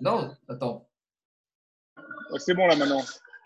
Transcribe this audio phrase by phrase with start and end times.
[0.00, 0.88] Non, attends.
[2.38, 3.02] C'est bon là maintenant.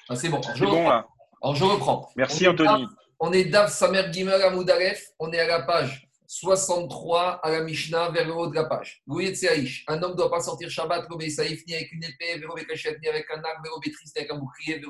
[0.09, 0.43] Ah, c'est bon.
[0.43, 1.07] C'est Je, bon là.
[1.43, 2.11] Alors, je reprends.
[2.17, 2.87] Merci On est Anthony.
[3.21, 5.05] On est Dav Samer Gimel Amoudalef.
[5.19, 9.03] On est à la page 63 à la Mishnah vers le haut de la page.
[9.35, 9.85] Seaïch.
[9.87, 13.45] Un homme ne doit pas sortir Shabbat, Saïf, ni avec une épée, ni avec un
[13.45, 14.83] arc, ni avec un bouclier,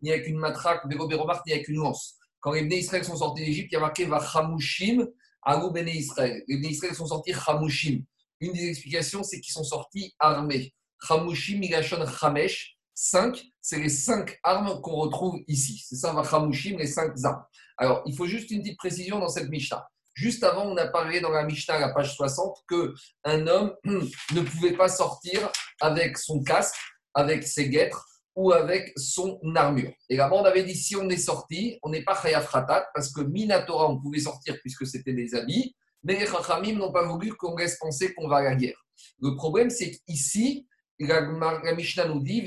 [0.00, 0.96] ni avec une matraque, ni
[1.52, 2.16] avec une lance.
[2.40, 5.06] Quand les Bnei Israël sont sortis d'Égypte, il y a marqué Vachamushim,
[5.42, 6.42] Alou Bnei Israël.
[6.48, 8.02] Les Bnei Israël sont sortis Chamushim.
[8.40, 10.74] Une des explications, c'est qu'ils sont sortis armés.
[11.06, 12.76] Chamushim, Milachon Chamesh.
[12.98, 15.84] 5, c'est les cinq armes qu'on retrouve ici.
[15.86, 17.44] C'est ça, Vachamushim, les cinq armes.
[17.76, 19.86] Alors, il faut juste une petite précision dans cette Mishnah.
[20.14, 23.74] Juste avant, on a parlé dans la Mishnah, à la page 60, que un homme
[23.84, 26.76] ne pouvait pas sortir avec son casque,
[27.12, 29.92] avec ses guêtres ou avec son armure.
[30.08, 33.12] Et là-bas, on avait dit si on est sorti, on n'est pas Chayav Khatat, parce
[33.12, 35.76] que Minatora, on pouvait sortir puisque c'était des habits,
[36.06, 38.80] mais les Chachamim n'ont pas voulu qu'on laisse penser qu'on va à la guerre.
[39.20, 40.68] Le problème, c'est qu'ici,
[41.00, 41.20] la,
[41.74, 42.44] Mishnah nous dit.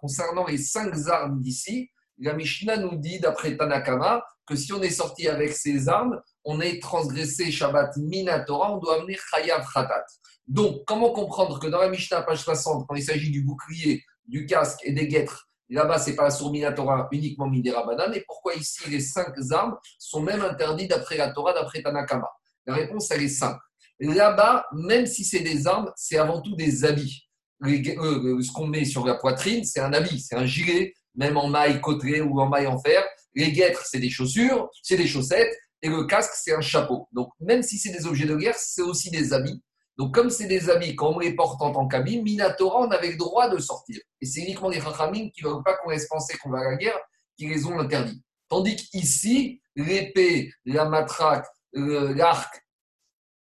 [0.00, 4.90] Concernant les cinq armes d'ici, la Mishnah nous dit, d'après Tanakama, que si on est
[4.90, 10.06] sorti avec ces armes, on est transgressé Shabbat Minatora, on doit amener Chayav Khatat.
[10.48, 14.46] Donc, comment comprendre que dans la Mishnah, page 60, quand il s'agit du bouclier, du
[14.46, 18.88] casque et des guêtres, là-bas, c'est pas sur Minatora, uniquement Midera Banan, et pourquoi ici
[18.88, 22.28] les cinq armes sont même interdites d'après la Torah, d'après Tanakama?
[22.66, 23.60] La réponse, elle est simple.
[24.00, 27.28] Là-bas, même si c'est des armes, c'est avant tout des habits.
[27.60, 31.36] Les- euh, ce qu'on met sur la poitrine, c'est un habit, c'est un gilet, même
[31.36, 33.04] en maille côtelée ou en maille en fer.
[33.34, 37.08] Les guêtres, c'est des chaussures, c'est des chaussettes, et le casque, c'est un chapeau.
[37.12, 39.62] Donc, même si c'est des objets de guerre, c'est aussi des habits.
[39.96, 43.12] Donc, comme c'est des habits, quand on les porte en tant qu'habits, Minatora, on avait
[43.12, 43.98] le droit de sortir.
[44.20, 46.70] Et c'est uniquement les Chachamim qui ne veulent pas qu'on laisse penser qu'on va à
[46.70, 46.98] la guerre,
[47.36, 48.22] qui les ont interdits.
[48.48, 52.60] Tandis qu'ici, l'épée, la matraque, l'arc,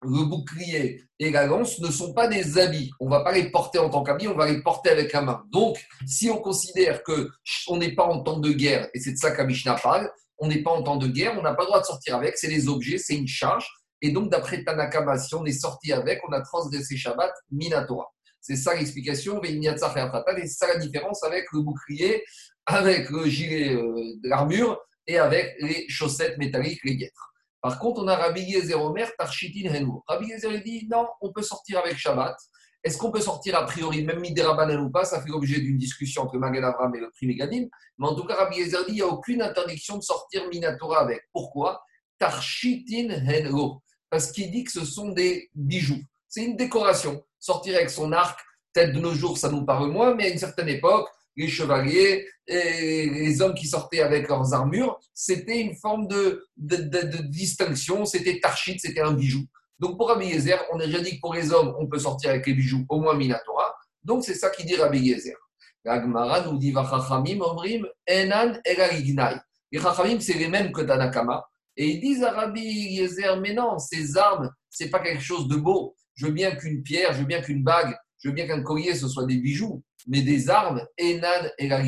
[0.03, 2.91] le bouclier et la lance ne sont pas des habits.
[3.01, 5.21] On ne va pas les porter en tant qu'habits, on va les porter avec la
[5.21, 5.45] main.
[5.51, 7.31] Donc, si on considère que
[7.69, 10.63] on n'est pas en temps de guerre, et c'est de ça Mishnah parle, on n'est
[10.63, 12.69] pas en temps de guerre, on n'a pas le droit de sortir avec, c'est des
[12.69, 13.69] objets, c'est une charge.
[14.03, 18.07] Et donc, d'après Tanakama, si on est sorti avec, on a transgressé Shabbat, Minatora.
[18.41, 22.25] C'est ça l'explication, et c'est ça la différence avec le bouclier,
[22.65, 23.83] avec le gilet euh,
[24.23, 27.33] de l'armure et avec les chaussettes métalliques, les guêtres.
[27.61, 30.03] Par contre, on a Rabbi Yezer Omer, Tarchitin Henou.
[30.07, 32.35] Rabbi Yezer dit non, on peut sortir avec Shabbat.
[32.83, 36.23] Est-ce qu'on peut sortir a priori, même Miderabanan ou pas Ça fait l'objet d'une discussion
[36.23, 37.67] entre Magen Avram et le prix Megadim.
[37.99, 41.01] Mais en tout cas, Rabbi Yezer dit il n'y a aucune interdiction de sortir Minatora
[41.01, 41.21] avec.
[41.33, 41.83] Pourquoi?
[42.19, 43.83] Tarchitin Henro.
[44.11, 46.03] Parce qu'il dit que ce sont des bijoux.
[46.29, 47.25] C'est une décoration.
[47.39, 48.39] Sortir avec son arc,
[48.73, 52.27] peut-être de nos jours, ça nous parle moins, mais à une certaine époque, les chevaliers
[52.47, 58.79] et les hommes qui sortaient avec leurs armures, c'était une forme de, distinction, c'était tarchit,
[58.79, 59.47] c'était un bijou.
[59.79, 62.31] Donc pour Rabbi Yezer, on a déjà dit que pour les hommes, on peut sortir
[62.31, 63.75] avec les bijoux, au moins Minatora.
[64.03, 65.37] Donc c'est ça qui dit Rabbi Yezer.
[65.85, 69.37] La Gemara nous dit Vachachamim, Omrim, Enan, Elalignai.
[69.73, 71.49] Les Chachamim, c'est les mêmes que Tanakama.
[71.81, 73.01] Et ils disent à Rabbi
[73.41, 75.97] mais non, ces armes, c'est pas quelque chose de beau.
[76.13, 78.95] Je veux bien qu'une pierre, je veux bien qu'une bague, je veux bien qu'un collier,
[78.95, 79.83] ce soit des bijoux.
[80.07, 81.83] Mais des armes, Enan et la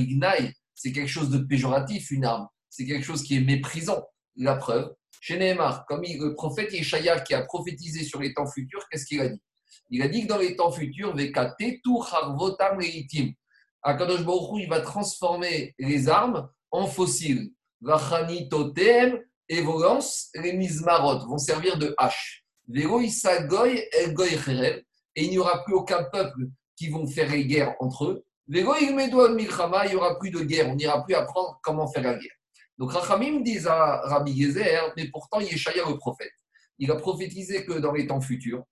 [0.74, 2.48] c'est quelque chose de péjoratif, une arme.
[2.70, 4.02] C'est quelque chose qui est méprisant.
[4.36, 8.88] La preuve, chez Nehemar, comme le prophète Yeshaya qui a prophétisé sur les temps futurs,
[8.90, 9.42] qu'est-ce qu'il a dit?
[9.90, 11.14] Il a dit que dans les temps futurs.
[13.82, 17.52] Akadosh Baruch Hu, il va transformer les armes en fossiles.
[17.82, 19.20] Vachani totem
[19.52, 22.42] et vos lances, les mizmarot, vont servir de hache.
[22.74, 22.84] Et
[25.24, 28.24] il n'y aura plus aucun peuple qui vont faire les guerres entre eux.
[28.48, 30.70] Il n'y aura plus de guerre.
[30.70, 32.32] On n'ira plus apprendre comment faire la guerre.
[32.78, 36.32] Donc Rachamim disent à Rabbi Gezer, mais pourtant Yeshaya le prophète,
[36.78, 38.64] il a prophétisé que dans les temps futurs,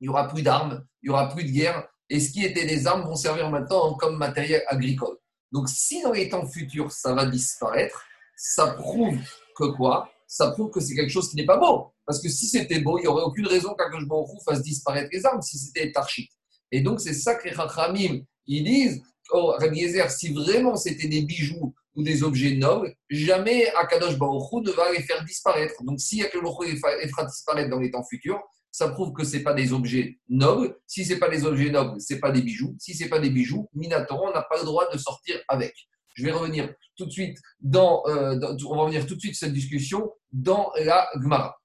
[0.00, 2.64] il n'y aura plus d'armes, il n'y aura plus de guerre, et ce qui était
[2.64, 5.18] des armes vont servir maintenant comme matériel agricole.
[5.52, 8.02] Donc si dans les temps futurs ça va disparaître,
[8.36, 9.18] ça prouve
[9.68, 11.92] quoi Ça prouve que c'est quelque chose qui n'est pas beau.
[12.06, 15.24] Parce que si c'était beau, il n'y aurait aucune raison qu'Akash Baruch fasse disparaître les
[15.24, 16.28] armes si c'était tarchit.
[16.70, 21.22] Et donc c'est ça que les Chachamim, ils disent, oh Rabbi si vraiment c'était des
[21.22, 25.82] bijoux ou des objets nobles, jamais Akadosh Baruch ne va les faire disparaître.
[25.84, 28.40] Donc si Akadosh Baruch les fera disparaître dans les temps futurs,
[28.72, 30.74] ça prouve que ce n'est pas des objets nobles.
[30.86, 32.74] Si ce pas des objets nobles, ce pas des bijoux.
[32.78, 35.74] Si ce pas des bijoux, Minatora, on n'a pas le droit de sortir avec.
[36.14, 38.38] Je vais revenir tout de suite dans, euh,
[38.68, 41.56] on va revenir tout de suite cette discussion dans la Gemara.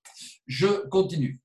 [0.46, 1.42] Je continue.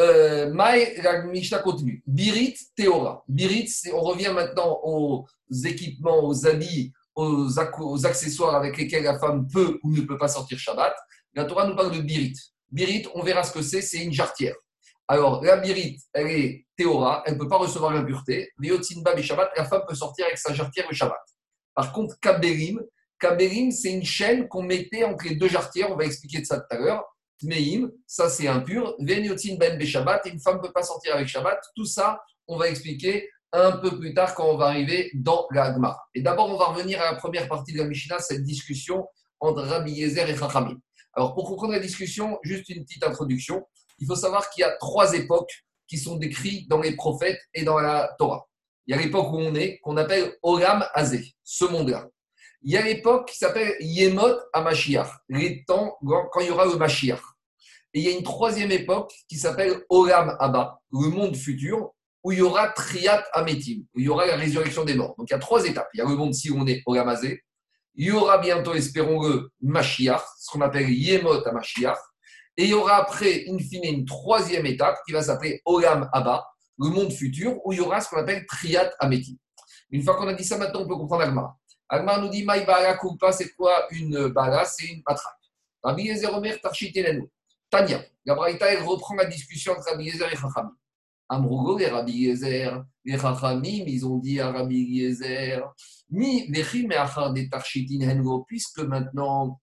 [0.00, 2.02] Euh, Maï, la Mishnah continue.
[2.06, 3.24] Birit Théora.
[3.28, 5.26] Birit, on revient maintenant aux
[5.64, 10.16] équipements, aux habits, aux, ac- aux accessoires avec lesquels la femme peut ou ne peut
[10.16, 10.94] pas sortir Shabbat.
[11.34, 12.34] La Torah nous parle de Birit.
[12.70, 14.54] Birit, on verra ce que c'est, c'est une jarretière.
[15.08, 18.50] Alors, la birite, elle est théora, elle ne peut pas recevoir l'impureté.
[18.58, 21.20] Bab et Shabbat, la femme peut sortir avec sa jarretière le Shabbat.
[21.74, 22.80] Par contre, Kaberim,
[23.18, 26.58] Kaberim, c'est une chaîne qu'on mettait entre les deux jarretières, on va expliquer de ça
[26.58, 27.04] tout à l'heure.
[27.40, 28.94] Tmeim, ça c'est impur.
[29.00, 31.60] Venyotin ben Shabbat, une femme ne peut pas sortir avec Shabbat.
[31.74, 35.76] Tout ça, on va expliquer un peu plus tard quand on va arriver dans la
[36.14, 39.06] Et d'abord, on va revenir à la première partie de la Mishnah, cette discussion
[39.40, 40.78] entre Rabbi Yezer et Chachamim.
[41.14, 43.66] Alors, pour comprendre la discussion, juste une petite introduction.
[43.98, 45.52] Il faut savoir qu'il y a trois époques
[45.86, 48.48] qui sont décrites dans les prophètes et dans la Torah.
[48.86, 52.08] Il y a l'époque où on est, qu'on appelle Olam Azé, ce monde-là.
[52.62, 56.76] Il y a l'époque qui s'appelle Yemot Amashiach, les temps quand il y aura le
[56.76, 57.20] Mashiach.
[57.94, 61.90] Et il y a une troisième époque qui s'appelle Olam Abba, le monde futur,
[62.24, 65.14] où il y aura Triat Ametim, où il y aura la résurrection des morts.
[65.18, 65.88] Donc il y a trois étapes.
[65.94, 67.42] Il y a le monde si on est Olamazé.
[67.94, 71.98] Il y aura bientôt, espérons-le, Mashiach, ce qu'on appelle Yemot à Mashiach.
[72.56, 76.46] Et il y aura après, in fine, une troisième étape qui va s'appeler Olam Abba,
[76.88, 79.34] le monde futur, où il y aura ce qu'on appelle Triat Ametim.
[79.90, 81.56] Une fois qu'on a dit ça, maintenant on peut comprendre Agmara.
[81.88, 84.64] Agmara nous dit Maï Bala Kulpa, c'est quoi une bala?
[84.64, 85.34] C'est une matraque.
[85.82, 87.28] Rabbi Yezer Omer Tarchitelenu.
[87.68, 88.02] Tania.
[88.24, 90.76] La Braïta, elle reprend la discussion entre Rabbi Yezer et Chachamim.
[91.28, 95.62] Amrougo et Rabbi Yezer, les Chachamim, ils ont dit à Rabbi Yezer,
[96.10, 96.88] Mi vechim
[97.32, 99.58] des tarchitin hengo, puisque maintenant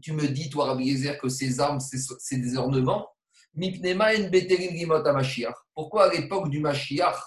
[0.00, 3.08] tu me dis, toi Rabbi Yezer, que ces armes, c'est des ornements,
[5.74, 7.18] Pourquoi à l'époque du Mashiach,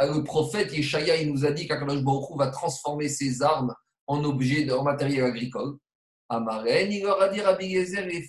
[0.00, 3.74] le prophète Yeshaya, il nous a dit qu'Akadosh Baruch va transformer ses armes
[4.06, 5.76] en objets, en matériel agricole?
[6.28, 8.26] Amaren, il leur a dit Rabbi Yezer, et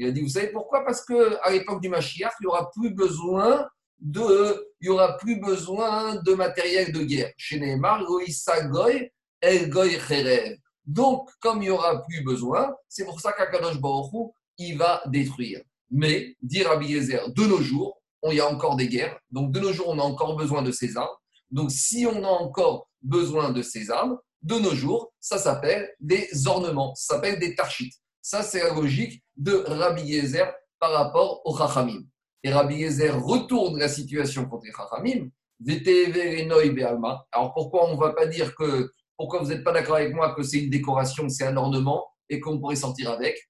[0.00, 0.84] il a dit, vous savez pourquoi?
[0.84, 3.68] Parce qu'à l'époque du Mashiach, il n'y aura plus besoin
[3.98, 7.32] de, il y aura plus besoin de matériel de guerre.
[7.36, 8.04] Chez Neymar,
[9.40, 9.98] El Goy
[10.86, 15.62] Donc, comme il n'y aura plus besoin, c'est pour ça qu'Akadosh Baruch il va détruire.
[15.90, 19.18] Mais, dit Rabbi Yezer, de nos jours, il y a encore des guerres.
[19.30, 21.16] Donc, de nos jours, on a encore besoin de ces armes.
[21.50, 26.28] Donc, si on a encore besoin de ces armes, de nos jours, ça s'appelle des
[26.46, 27.94] ornements, ça s'appelle des tarchites.
[28.20, 32.02] Ça, c'est la logique de Rabbi Yezer par rapport au Chachamim.
[32.42, 35.30] Et Rabbi Yezer retourne la situation contre les Chachamim.
[37.32, 40.34] Alors pourquoi on ne va pas dire que, pourquoi vous n'êtes pas d'accord avec moi
[40.34, 43.47] que c'est une décoration, c'est un ornement et qu'on pourrait sortir avec?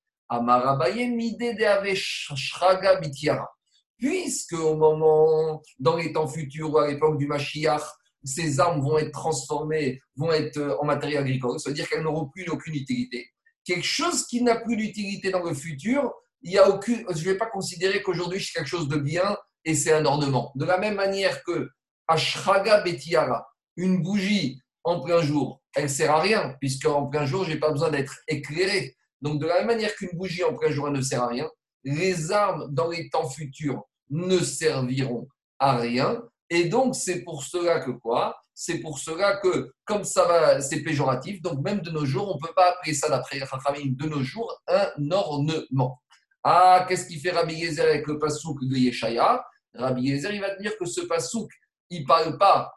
[3.98, 7.82] Puisque au moment, dans les temps futurs ou à l'époque du Mashiach,
[8.24, 12.74] ces armes vont être transformées, vont être en matériel agricole, c'est-à-dire qu'elles n'auront plus aucune
[12.74, 13.28] utilité
[13.68, 16.10] quelque chose qui n'a plus d'utilité dans le futur,
[16.40, 19.36] il y a aucune, je ne vais pas considérer qu'aujourd'hui c'est quelque chose de bien
[19.64, 20.52] et c'est un ornement.
[20.54, 21.68] De la même manière que
[22.06, 23.46] Ashraga Betiara,
[23.76, 27.50] une bougie en plein jour, elle ne sert à rien, puisque en plein jour, je
[27.50, 28.96] n'ai pas besoin d'être éclairé.
[29.20, 31.48] Donc, de la même manière qu'une bougie en plein jour, ne sert à rien,
[31.84, 35.28] les armes dans les temps futurs ne serviront
[35.58, 36.22] à rien.
[36.50, 38.36] Et donc, c'est pour cela que quoi?
[38.54, 42.40] C'est pour cela que, comme ça va, c'est péjoratif, donc même de nos jours, on
[42.40, 46.00] ne peut pas appeler ça, d'après Rachamim, de nos jours, un ornement.
[46.42, 49.44] Ah, qu'est-ce qu'il fait Rabbi Yezer avec le pasouk de Yeshaya?
[49.74, 51.50] Rabbi Yezer, il va te dire que ce pasouk,
[51.90, 52.72] il ne parle pas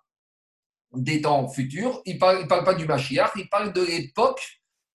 [0.94, 4.41] des temps futurs, il ne parle, parle pas du Mashiach, il parle de l'époque,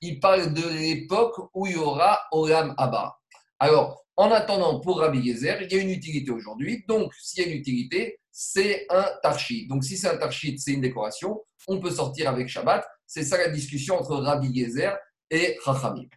[0.00, 3.16] il parle de l'époque où il y aura Olam Abba.
[3.58, 6.84] Alors, en attendant, pour Rabbi Yezer, il y a une utilité aujourd'hui.
[6.88, 9.66] Donc, s'il y a une utilité, c'est un tarchit.
[9.66, 12.84] Donc, si c'est un tarchit, c'est une décoration, on peut sortir avec Shabbat.
[13.06, 14.96] C'est ça la discussion entre Rabbi Yezer
[15.30, 16.08] et Chachamim.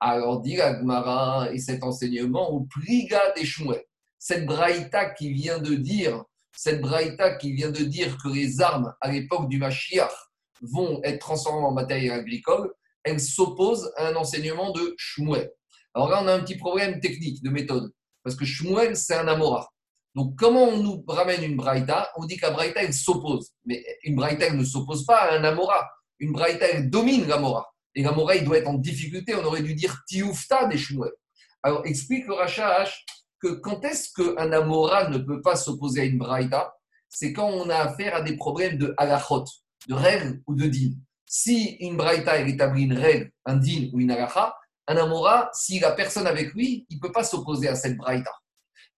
[0.00, 3.82] Alors, dit Agmara et cet enseignement au pliga des Shmuel.
[4.18, 6.24] Cette braïta qui vient de dire,
[6.56, 10.12] cette braïta qui vient de dire que les armes à l'époque du Mashiach
[10.62, 12.72] vont être transformées en matériel agricole,
[13.04, 15.50] elle s'oppose à un enseignement de Shmuel.
[15.94, 17.90] Alors là, on a un petit problème technique de méthode,
[18.22, 19.68] parce que Shmuel, c'est un Amora.
[20.14, 22.10] Donc, comment on nous ramène une braïta?
[22.16, 23.52] On dit qu'un braïta, elle s'oppose.
[23.64, 25.88] Mais une braïta, elle ne s'oppose pas à un amora.
[26.18, 27.72] Une braïta, elle domine l'amora.
[27.94, 29.36] Et l'amora, il doit être en difficulté.
[29.36, 31.14] On aurait dû dire tioufta des chouettes.
[31.62, 33.04] Alors, explique le Rachash
[33.40, 36.74] que quand est-ce qu'un amora ne peut pas s'opposer à une braïta?
[37.08, 39.44] C'est quand on a affaire à des problèmes de halachot,
[39.88, 40.94] de règles ou de din.
[41.30, 44.56] Si une braïta établit une règle, un din ou une halacha,
[44.86, 48.32] un amora, si la personne avec lui, il ne peut pas s'opposer à cette braïta.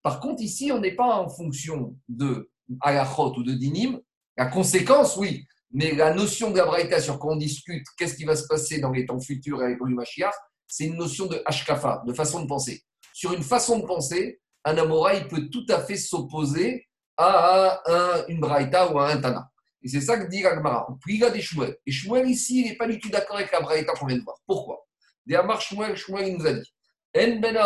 [0.01, 2.49] Par contre, ici, on n'est pas en fonction de
[2.81, 3.99] Alachot ou de Dinim.
[4.37, 8.25] La conséquence, oui, mais la notion de la Braïta sur quoi on discute, qu'est-ce qui
[8.25, 10.35] va se passer dans les temps futurs avec le Mashiach,
[10.69, 12.85] c'est une notion de Hashkafa, de façon de penser.
[13.13, 18.41] Sur une façon de penser, un Amora, il peut tout à fait s'opposer à une
[18.41, 19.51] Braïta ou à un Tana.
[19.83, 20.87] Et c'est ça que dit Agmara.
[21.01, 21.77] Pliga des Shmuel.
[21.87, 24.23] Et Shmuel, ici, il n'est pas du tout d'accord avec la Braïta qu'on vient de
[24.23, 24.37] voir.
[24.47, 24.87] Pourquoi?
[25.27, 26.75] Des Shmuel, Shmuel, il nous a dit
[27.17, 27.57] En ben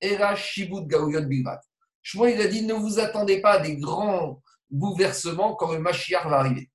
[0.00, 0.34] Era
[1.22, 1.60] Bilvat.
[2.02, 4.40] Shmuel, il a dit ne vous attendez pas à des grands
[4.70, 6.70] bouleversements quand le Mashiach va arriver.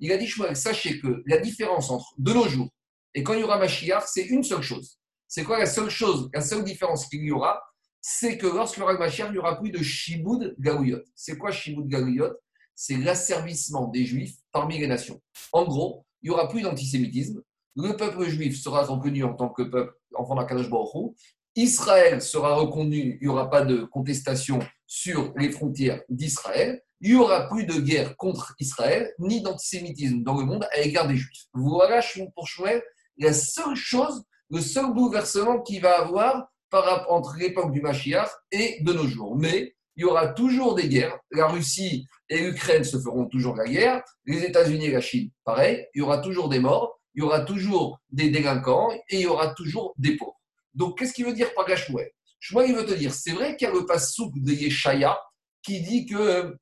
[0.00, 2.70] Il a dit Shmuel, sachez que la différence entre de nos jours
[3.14, 4.98] et quand il y aura Mashiach, c'est une seule chose.
[5.26, 7.60] C'est quoi la seule chose, la seule différence qu'il y aura?
[8.00, 11.00] C'est que lorsqu'il y aura Mashiach, il n'y aura plus de Shibud Gaouyot.
[11.14, 12.32] C'est quoi Shibud Gaouyot
[12.80, 15.20] C'est l'asservissement des Juifs parmi les nations.
[15.50, 17.42] En gros, il n'y aura plus d'antisémitisme.
[17.74, 21.16] Le peuple juif sera reconnu en tant que peuple enfant d'Akadosh Baruch
[21.56, 26.80] Israël sera reconnu, il n'y aura pas de contestation sur les frontières d'Israël.
[27.00, 31.08] Il n'y aura plus de guerre contre Israël, ni d'antisémitisme dans le monde à l'égard
[31.08, 31.46] des Juifs.
[31.54, 32.00] Voilà
[32.32, 32.80] pour Shmuel
[33.16, 38.78] la seule chose, le seul bouleversement qu'il va avoir par entre l'époque du Mashiach et
[38.84, 39.34] de nos jours.
[39.34, 41.18] Mais il y aura toujours des guerres.
[41.32, 44.00] La Russie et l'Ukraine se feront toujours la guerre.
[44.26, 45.84] Les États-Unis et la Chine, pareil.
[45.92, 49.26] Il y aura toujours des morts, il y aura toujours des délinquants et il y
[49.26, 50.40] aura toujours des pauvres.
[50.72, 53.66] Donc, qu'est-ce qu'il veut dire par Gashmuel Shmuel, il veut te dire, c'est vrai qu'il
[53.66, 55.18] y a le pasouk de Yeshaya
[55.62, 56.56] qui dit que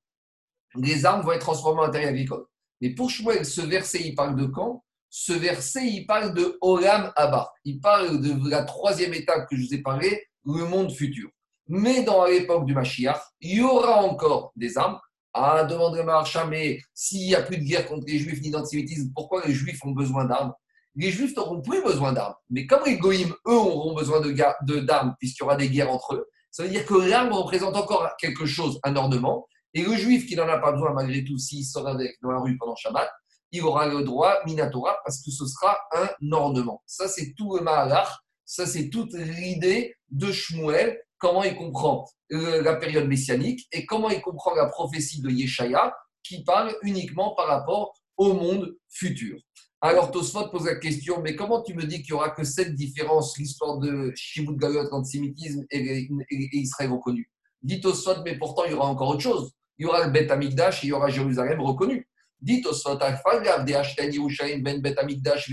[0.77, 2.47] les armes vont être transformées en terre agricole.
[2.81, 4.83] Mais pour Shmuel, ce verset, il parle de quand?
[5.11, 7.53] Ce verset, il parle de Olam Abba.
[7.65, 11.29] Il parle de la troisième étape que je vous ai parlé, le monde futur.
[11.69, 14.99] Mais dans l'époque du Mashiach, il y aura encore des armes.
[15.35, 19.11] Ah, demande Marcha, mais s'il n'y a plus de guerre contre les Juifs ni d'antisémitisme,
[19.15, 20.55] pourquoi les Juifs ont besoin d'armes?
[20.95, 22.35] Les Juifs n'auront plus besoin d'armes.
[22.49, 26.27] Mais comme les Goïms, eux, auront besoin d'armes, puisqu'il y aura des guerres entre eux,
[26.51, 29.47] ça veut dire que l'arme représente encore quelque chose, un ornement.
[29.75, 32.39] Et le Juif qui n'en a pas besoin, malgré tout, s'il sort avec dans la
[32.39, 33.11] rue pendant Shabbat,
[33.53, 36.83] il aura le droit, Minatora, parce que ce sera un ornement.
[36.87, 38.09] Ça, c'est tout le Mahalach.
[38.47, 44.21] Ça, c'est toute l'idée de Shmuel comment il comprend la période messianique et comment il
[44.21, 49.39] comprend la prophétie de Yeshaya qui parle uniquement par rapport au monde futur.
[49.81, 52.75] Alors Tosfot pose la question, mais comment tu me dis qu'il n'y aura que cette
[52.75, 56.09] différence, l'histoire de Shibud Galot, l'antisémitisme et,
[56.53, 57.31] Israël reconnu
[57.63, 59.53] Dit Tosfot, mais pourtant il y aura encore autre chose.
[59.79, 62.09] Il y aura le Beth Amikdash et il y aura Jérusalem reconnu.
[62.41, 65.51] Dit Tosfot, ben Bet Amikdash,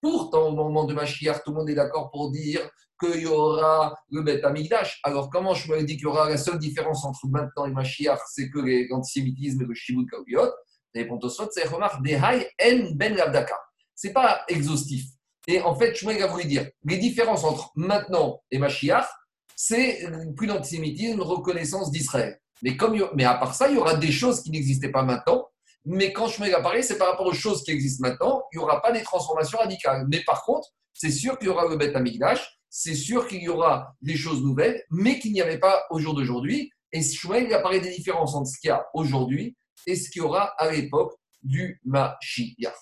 [0.00, 2.68] Pourtant, au moment de Mashiach, tout le monde est d'accord pour dire
[3.00, 5.00] qu'il y aura le Beth Amigdash.
[5.02, 8.20] Alors, comment je me dis qu'il y aura la seule différence entre maintenant et Mashiach,
[8.30, 8.58] c'est que
[8.90, 10.50] l'antisémitisme et le Shibud Kaouyot
[10.94, 13.56] Répond au c'est remarque Dehai En Ben Lavdaka.
[13.94, 15.04] Ce n'est pas exhaustif.
[15.46, 19.06] Et en fait, je a voulu dire les différences entre maintenant et Mashiach,
[19.54, 22.40] c'est plus d'antisémitisme, reconnaissance d'Israël.
[22.62, 25.46] Mais, comme, mais à part ça, il y aura des choses qui n'existaient pas maintenant.
[25.88, 28.64] Mais quand je a parlé, c'est par rapport aux choses qui existent maintenant, il n'y
[28.64, 30.04] aura pas des transformations radicales.
[30.08, 33.48] Mais par contre, c'est sûr qu'il y aura le Beth Amigdash, c'est sûr qu'il y
[33.48, 36.72] aura des choses nouvelles, mais qu'il n'y avait pas au jour d'aujourd'hui.
[36.92, 40.24] Et Shmuel, apparaît des différences entre ce qu'il y a aujourd'hui et ce qu'il y
[40.24, 42.74] aura à l'époque du Mashiach.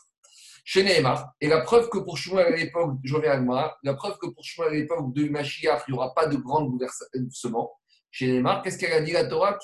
[0.64, 4.16] Chez Nehemar, et la preuve que pour Shmuel à l'époque, je reviens à la preuve
[4.16, 7.70] que pour Shmuel à l'époque du Mashiach, il n'y aura pas de grand bouleversement.
[8.11, 9.58] Chez Nehemar, qu'est-ce qu'elle a dit la Torah?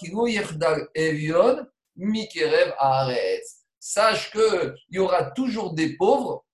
[0.94, 1.56] Evion
[2.00, 3.64] Mikerev Haaretz.
[3.78, 6.45] Sache qu'il y aura toujours des pauvres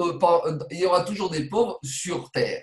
[0.00, 2.62] euh, il y aura toujours des pauvres sur terre.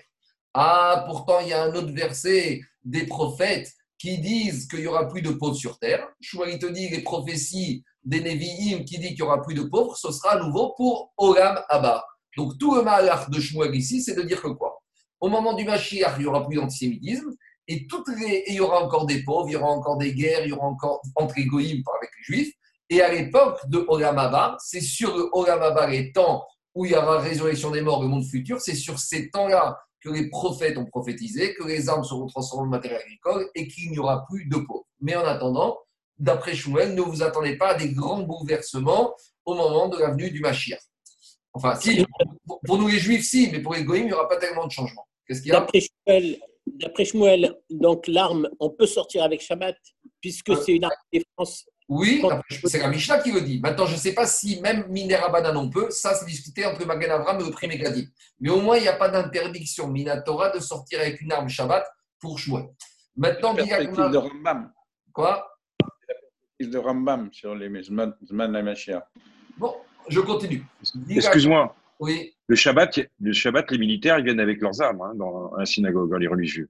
[0.54, 5.08] Ah, pourtant, il y a un autre verset des prophètes qui disent qu'il n'y aura
[5.08, 6.06] plus de pauvres sur terre.
[6.20, 9.96] il te dit les prophéties des Nevi'im qui disent qu'il n'y aura plus de pauvres,
[9.96, 12.04] ce sera à nouveau pour Olam Abba.
[12.36, 14.82] Donc tout le malheur de Shmuel ici, c'est de dire que quoi?
[15.20, 17.30] Au moment du Mashiach, il n'y aura plus d'antisémitisme,
[17.72, 20.52] et, il y aura encore des pauvres, il y aura encore des guerres, il y
[20.52, 22.54] aura encore entre les goïms avec les juifs.
[22.90, 26.92] Et à l'époque de Olam Abba, c'est sur le Olam Abba, les temps où il
[26.92, 30.76] y aura résurrection des morts, le monde futur, c'est sur ces temps-là que les prophètes
[30.78, 34.46] ont prophétisé, que les armes seront transformées en matériel agricole et qu'il n'y aura plus
[34.46, 34.86] de pauvres.
[35.00, 35.78] Mais en attendant,
[36.18, 39.14] d'après Shmuel, ne vous attendez pas à des grands bouleversements
[39.44, 40.80] au moment de l'avenue du Mashiach.
[41.54, 42.04] Enfin, si,
[42.64, 44.72] pour nous les Juifs, si, mais pour les Goïms, il n'y aura pas tellement de
[44.72, 45.06] changements.
[45.26, 45.60] Qu'est-ce qu'il y a?
[45.60, 46.40] D'après Shmuel,
[47.70, 49.76] donc l'arme, on peut sortir avec Shabbat,
[50.20, 50.56] puisque ah.
[50.56, 52.22] c'est une arme de défense oui,
[52.64, 53.60] c'est la Mishnah qui le dit.
[53.60, 55.90] Maintenant, je ne sais pas si même Minera Banan peut.
[55.90, 57.68] Ça, c'est discuté entre Magan Avram et le prix
[58.40, 61.84] Mais au moins, il n'y a pas d'interdiction Minatora de sortir avec une arme Shabbat
[62.18, 62.66] pour Shmuel.
[63.16, 64.72] Maintenant, la perspective de Rambam.
[65.12, 65.46] Quoi?
[65.80, 68.14] La perspective de Rambam sur les Zman.
[69.58, 69.74] Bon,
[70.08, 70.64] je continue.
[71.10, 71.76] Excuse-moi.
[72.02, 72.34] Oui.
[72.48, 76.10] Le Shabbat, le Shabbat, les militaires, ils viennent avec leurs armes hein, dans la synagogue,
[76.10, 76.68] dans les religieux.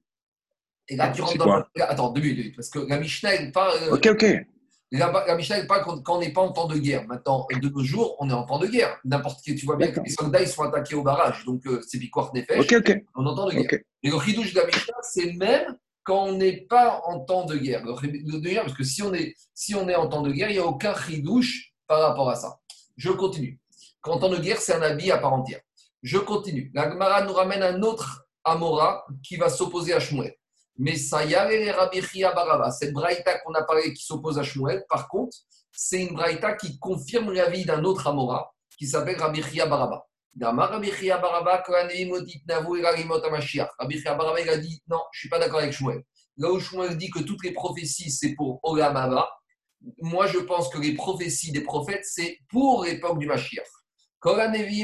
[0.89, 3.79] Et là, tu rentres dans Attends, deux minutes, parce que la Mishnah, elle parle.
[3.85, 4.27] Euh, ok, ok.
[4.91, 7.07] La, la Mishnah parle quand, on n'est pas en temps de guerre.
[7.09, 9.01] Maintenant, de nos jours, on est en temps de guerre.
[9.07, 11.81] N'importe qui, tu vois bien que les soldats ils sont attaqués au barrage, donc euh,
[11.89, 12.61] c'est Piquart Nefesh.
[12.61, 13.03] Ok, ok.
[13.15, 13.81] On entend de guerre.
[14.03, 17.57] Et le chidouche de la Mishnah, c'est même quand on n'est pas en temps de
[17.57, 17.83] guerre.
[17.87, 17.95] Le,
[18.39, 20.55] de guerre, parce que si on, est, si on est en temps de guerre, il
[20.55, 22.61] n'y a aucun chidouche par rapport à ça.
[22.99, 23.62] Je continue.
[24.02, 25.61] Quand en temps de guerre, c'est un habit à part entière.
[26.02, 26.73] Je continue.
[26.75, 30.35] La Gemara nous ramène un autre Amora qui va s'opposer à Shmuel.
[30.76, 32.73] Mais ça y est, Rabbi Chia Baraba.
[32.73, 35.37] Cette braïta qu'on a parlé qui s'oppose à Shmuel, par contre,
[35.71, 40.04] c'est une braïta qui confirme l'avis d'un autre Amora qui s'appelle Rabbi Baraba.
[40.40, 41.62] Rabbi Baraba,
[44.40, 46.02] il a dit non, je ne suis pas d'accord avec Shmuel.
[46.38, 49.30] Là où Shmuel dit que toutes les prophéties, c'est pour Olam Abba,
[50.00, 53.68] moi je pense que les prophéties des prophètes, c'est pour l'époque du Mashiach.
[54.25, 54.83] Les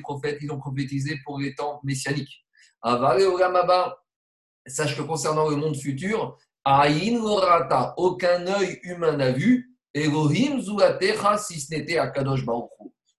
[0.00, 2.44] prophètes, ils ont prophétisé pour les temps messianiques.
[4.66, 6.36] Sache que concernant le monde futur,
[7.96, 12.70] aucun œil humain n'a vu, Elohim Zulatecha, si ce n'était Akadosh Baruch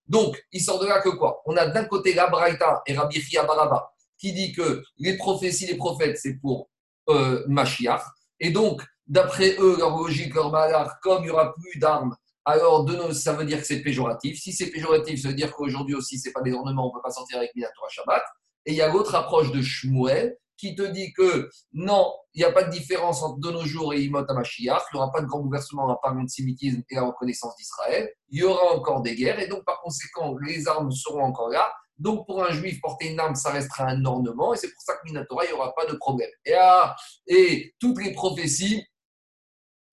[0.08, 1.42] Donc, il sort de là que quoi?
[1.46, 5.78] On a d'un côté la Braïta et Rabbi Baraba qui dit que les prophéties des
[5.78, 6.70] prophètes, c'est pour
[7.10, 8.04] euh, Mashiach.
[8.40, 12.16] Et donc, d'après eux, leur logique, leur malheur, comme il n'y aura plus d'armes,
[12.50, 14.40] alors de nos, ça veut dire que c'est péjoratif.
[14.40, 16.94] Si c'est péjoratif, ça veut dire qu'aujourd'hui aussi, ce n'est pas des ornements, on ne
[16.94, 18.24] peut pas sortir avec Minatora Shabbat.
[18.66, 22.46] Et il y a l'autre approche de Shmuel qui te dit que non, il n'y
[22.46, 25.22] a pas de différence entre de nos jours et Imot Mashiach, il n'y aura pas
[25.22, 29.16] de grand gouvernement à part l'antisémitisme et la reconnaissance d'Israël, il y aura encore des
[29.16, 33.12] guerres, et donc par conséquent, les armes seront encore là, donc, pour un juif, porter
[33.12, 35.74] une arme, ça restera un ornement, et c'est pour ça que Minatora, il n'y aura
[35.76, 36.30] pas de problème.
[36.46, 36.96] Et, ah,
[37.28, 38.86] et toutes les prophéties,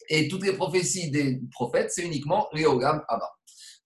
[0.09, 3.31] et toutes les prophéties des prophètes, c'est uniquement Léogam Abba.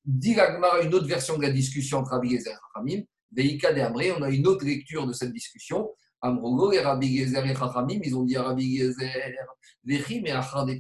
[0.05, 0.37] Dit
[0.83, 4.23] une autre version de la discussion entre Rabbi Gezer et Chachamim, Veika de Amré, on
[4.23, 5.91] a une autre lecture de cette discussion.
[6.23, 9.33] Amrogo et Rabbi Gezer et Chachamim, ils ont dit à Rabbi Gezer,
[9.85, 10.79] Vechim et Achar des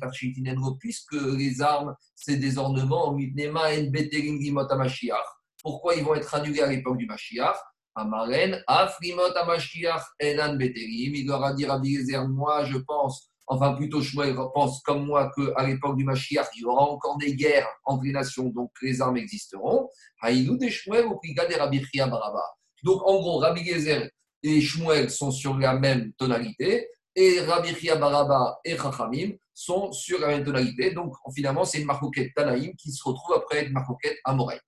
[0.79, 6.97] puisque les armes, c'est des ornements, en Mashiach pourquoi ils vont être annulés à l'époque
[6.97, 7.57] du Mashiach?
[7.95, 11.15] Amaren, Afrimot Mashiach, Elan Beterim.
[11.15, 15.31] Il leur a dit Rabbi Gezer, moi je pense, enfin plutôt Shmuel pense comme moi
[15.35, 19.03] qu'à l'époque du Mashiach, il y aura encore des guerres entre les nations, donc les
[19.03, 19.91] armes existeront.
[20.23, 22.45] Haïlou des Shmuel au des Rabbi Baraba.
[22.85, 24.09] Donc en gros, Rabbi Gezer
[24.43, 30.21] et Shmuel sont sur la même tonalité, et Rabbi Chia Baraba et Chachamim sont sur
[30.21, 30.93] la même tonalité.
[30.93, 34.61] Donc finalement, c'est une marcoquette Tanaïm qui se retrouve après une marcoquette Amorei.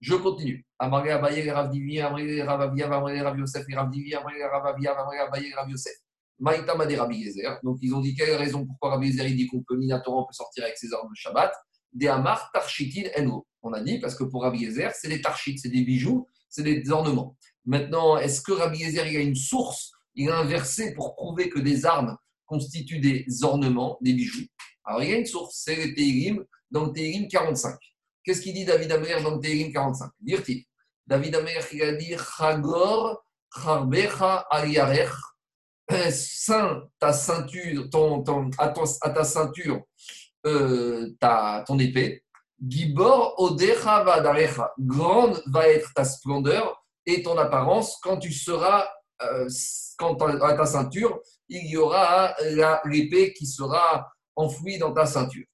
[0.00, 0.64] Je continue.
[0.78, 4.38] Amaré Abaye, Rav Divi, Amaré Rav Avia, Amaré Rav Yosef, Rav Divi, Amaré
[5.68, 6.01] Yosef.
[6.42, 7.58] Maïta Madé Rabbi Yezer.
[7.62, 10.22] Donc ils ont dit quelle est la raison pourquoi Rabbi Yezer dit qu'on peut, Minatora,
[10.22, 11.54] on peut sortir avec ses armes de Shabbat?
[11.92, 13.46] Des Amar Tarchitin Enro.
[13.62, 16.64] On a dit parce que pour Rabbi Yezer, c'est des tarchit, c'est des bijoux, c'est
[16.64, 17.36] des ornements.
[17.64, 21.48] Maintenant, est-ce que Rabbi Yezer, il a une source, il a un verset pour prouver
[21.48, 24.46] que des armes constituent des ornements, des bijoux?
[24.84, 27.78] Alors il y a une source, c'est le Teirim, dans le Teirim 45.
[28.24, 30.64] Qu'est-ce qu'il dit David Amer dans Télim 45 Dire-t-il
[31.06, 34.46] David Amer, il a dit Chagor, Charbecha,
[35.88, 37.88] Ta ceinture,
[38.58, 39.80] à, ta ceinture,
[40.46, 42.24] euh, ta, ton épée.
[42.64, 44.72] Gibor, Odecha, Vadarecha.
[44.78, 48.88] Grande va être ta splendeur et ton apparence quand tu seras,
[49.22, 49.48] euh,
[50.42, 52.34] à ta ceinture, il y aura
[52.84, 55.44] l'épée qui sera enfouie dans ta ceinture.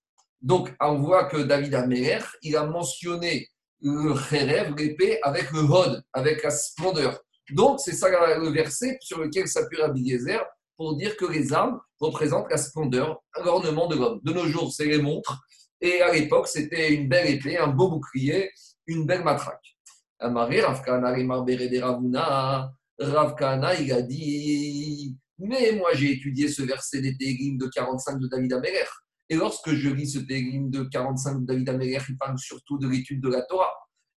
[0.41, 3.49] Donc, on voit que David Améher, il a mentionné
[3.81, 7.21] le Kherev, l'épée, avec le Hod, avec la splendeur.
[7.51, 8.09] Donc, c'est ça
[8.39, 10.45] le verset sur lequel s'appuie Rabbi Gezer
[10.77, 14.21] pour dire que les armes représentent la splendeur, l'ornement de l'homme.
[14.23, 15.41] De nos jours, c'est les montres.
[15.81, 18.51] Et à l'époque, c'était une belle épée, un beau bouclier,
[18.87, 19.77] une belle matraque.
[20.21, 27.57] Amaré, Ravkana, Ravuna, Ravkana, il a dit Mais moi, j'ai étudié ce verset des Télim
[27.59, 28.87] de 45 de David Améher.
[29.31, 32.89] Et lorsque je lis ce télim de 45 de David Améler, il parle surtout de
[32.89, 33.73] l'étude de la Torah.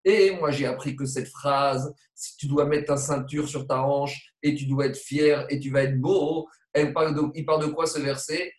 [0.04, 3.82] Et moi, j'ai appris que cette phrase, si tu dois mettre ta ceinture sur ta
[3.82, 7.86] hanche et tu dois être fier et tu vas être beau, il parle de quoi
[7.86, 8.52] ce verset?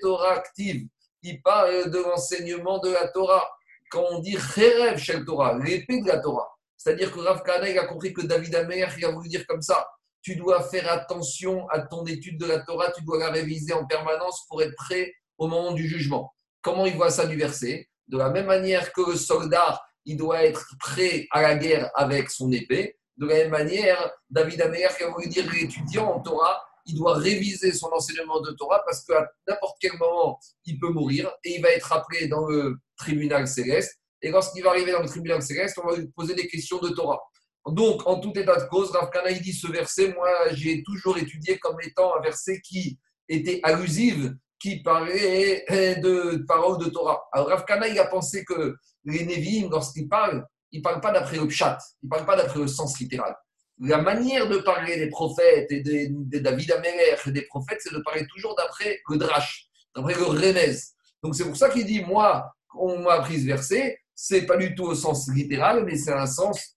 [0.00, 0.86] Torah active.
[1.22, 3.46] Il parle de l'enseignement de la Torah.
[3.90, 6.48] Quand on dit Cherev Shel Torah, l'épée de la Torah.
[6.76, 9.86] C'est-à-dire que Rav Kana, a compris que David Améler, il a voulu dire comme ça
[10.22, 13.86] tu dois faire attention à ton étude de la Torah, tu dois la réviser en
[13.86, 16.34] permanence pour être prêt au moment du jugement.
[16.60, 17.88] Comment il voit ça du verset?
[18.06, 22.30] De la même manière que le soldat, il doit être prêt à la guerre avec
[22.30, 26.62] son épée, de la même manière, David Améher qui a voulu dire l'étudiant en Torah,
[26.86, 31.30] il doit réviser son enseignement de Torah parce qu'à n'importe quel moment, il peut mourir
[31.44, 33.98] et il va être appelé dans le tribunal céleste.
[34.22, 36.88] Et lorsqu'il va arriver dans le tribunal céleste, on va lui poser des questions de
[36.88, 37.20] Torah.
[37.66, 41.58] Donc, en tout état de cause, Rav Kana, dit ce verset, moi, j'ai toujours étudié
[41.58, 44.16] comme étant un verset qui était allusif,
[44.58, 47.22] qui parlait de paroles de Torah.
[47.32, 51.36] Alors, Rav Kana, a pensé que les Nevi'im, lorsqu'ils parlent, ils ne parlent pas d'après
[51.36, 53.34] le pshat, ils ne parlent pas d'après le sens littéral.
[53.80, 58.00] La manière de parler des prophètes et de, David Améler et des prophètes, c'est de
[58.00, 60.76] parler toujours d'après le drash, d'après le remez.
[61.22, 64.74] Donc, c'est pour ça qu'il dit, moi, on m'a appris ce verset, c'est pas du
[64.74, 66.76] tout au sens littéral, mais c'est un sens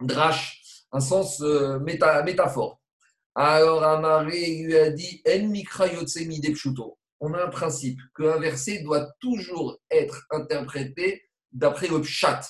[0.00, 0.84] drache.
[0.92, 2.80] un sens euh, méta- métaphore.
[3.34, 6.98] Alors Amaré lui a dit En mikra yotse mide pshuto.
[7.20, 12.40] On a un principe qu'un verset doit toujours être interprété d'après le pshat.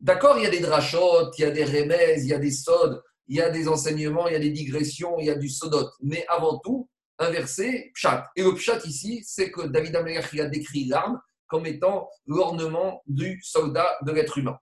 [0.00, 2.50] D'accord, il y a des drachotes, il y a des remèzes, il y a des
[2.50, 5.48] sods, il y a des enseignements, il y a des digressions, il y a du
[5.48, 5.90] sodot.
[6.02, 8.26] Mais avant tout, un verset, pshat.
[8.36, 13.40] Et le pshat ici, c'est que David Amelech a décrit l'arme comme étant l'ornement du
[13.42, 14.58] soldat de l'être humain.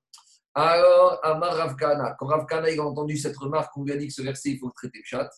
[0.55, 4.22] Alors, Amar Ravkana, quand Ravkana a entendu cette remarque, on lui a dit que ce
[4.22, 5.29] verset, il faut le traiter pshat,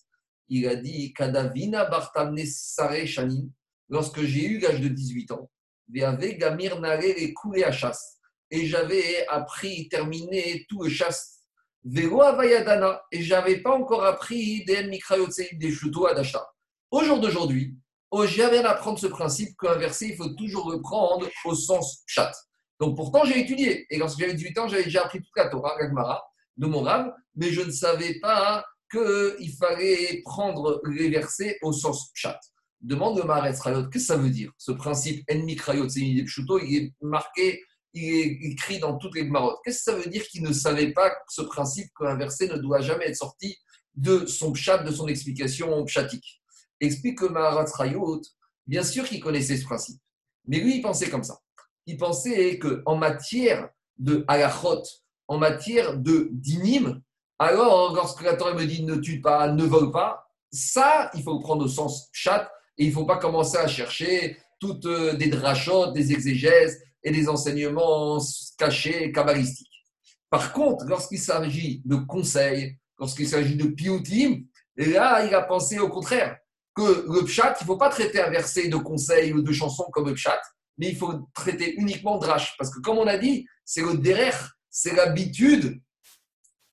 [0.49, 3.49] il a dit Kadavina Bartamne Sare Shanin,
[3.89, 5.51] lorsque j'ai eu l'âge de 18 ans,
[5.89, 8.19] Gamir Nare les coulés à chasse,
[8.51, 11.41] et j'avais appris, terminé tout le chasse.
[11.85, 16.45] Velo Avayadana, et j'avais pas encore appris des Mikrayotsei des Shuto Adasha.
[16.91, 17.77] Au jour d'aujourd'hui,
[18.11, 22.03] oh, je viens d'apprendre ce principe qu'un verset, il faut toujours le prendre au sens
[22.07, 22.33] chat.
[22.81, 23.87] Donc pourtant, j'ai étudié.
[23.91, 26.23] Et lorsque j'avais 18 ans, j'avais déjà appris toute la Torah, la Gemara,
[26.57, 32.11] de mon rave, mais je ne savais pas qu'il fallait prendre les versets au sens
[32.15, 32.39] chat.
[32.81, 34.53] Demande le Maharetz Rayot, qu'est-ce que ça veut dire?
[34.59, 37.63] Ce principe ennemi Krayot, c'est une Pshuto, il est marqué,
[37.95, 39.57] il est écrit dans toutes les Gmarot.
[39.65, 42.83] Qu'est-ce que ça veut dire qu'il ne savait pas ce principe qu'un verset ne doit
[42.83, 43.57] jamais être sorti
[43.95, 46.43] de son pshat, de son explication pshatique?
[46.81, 48.21] Explique que Maharatz Rayot,
[48.67, 50.01] bien sûr qu'il connaissait ce principe,
[50.47, 51.39] mais lui, il pensait comme ça.
[51.87, 54.83] Il pensait qu'en matière de halachot,
[55.29, 57.01] en matière de dinim,
[57.39, 61.35] alors lorsque la Torah me dit ne tue pas, ne vole pas, ça, il faut
[61.35, 65.15] le prendre au sens chat et il ne faut pas commencer à chercher toutes euh,
[65.15, 68.19] des drachotes, des exégèses et des enseignements
[68.59, 69.85] cachés, kabbalistiques.
[70.31, 74.43] Par contre, lorsqu'il s'agit de conseils, lorsqu'il s'agit de pioutim,
[74.77, 76.37] là, il a pensé au contraire
[76.75, 79.87] que le pshat, il ne faut pas traiter un verset de conseils ou de chansons
[79.93, 80.41] comme le pshat,
[80.79, 82.55] mais il faut traiter uniquement drash.
[82.59, 84.33] Parce que comme on a dit, c'est le derer,
[84.69, 85.81] c'est l'habitude,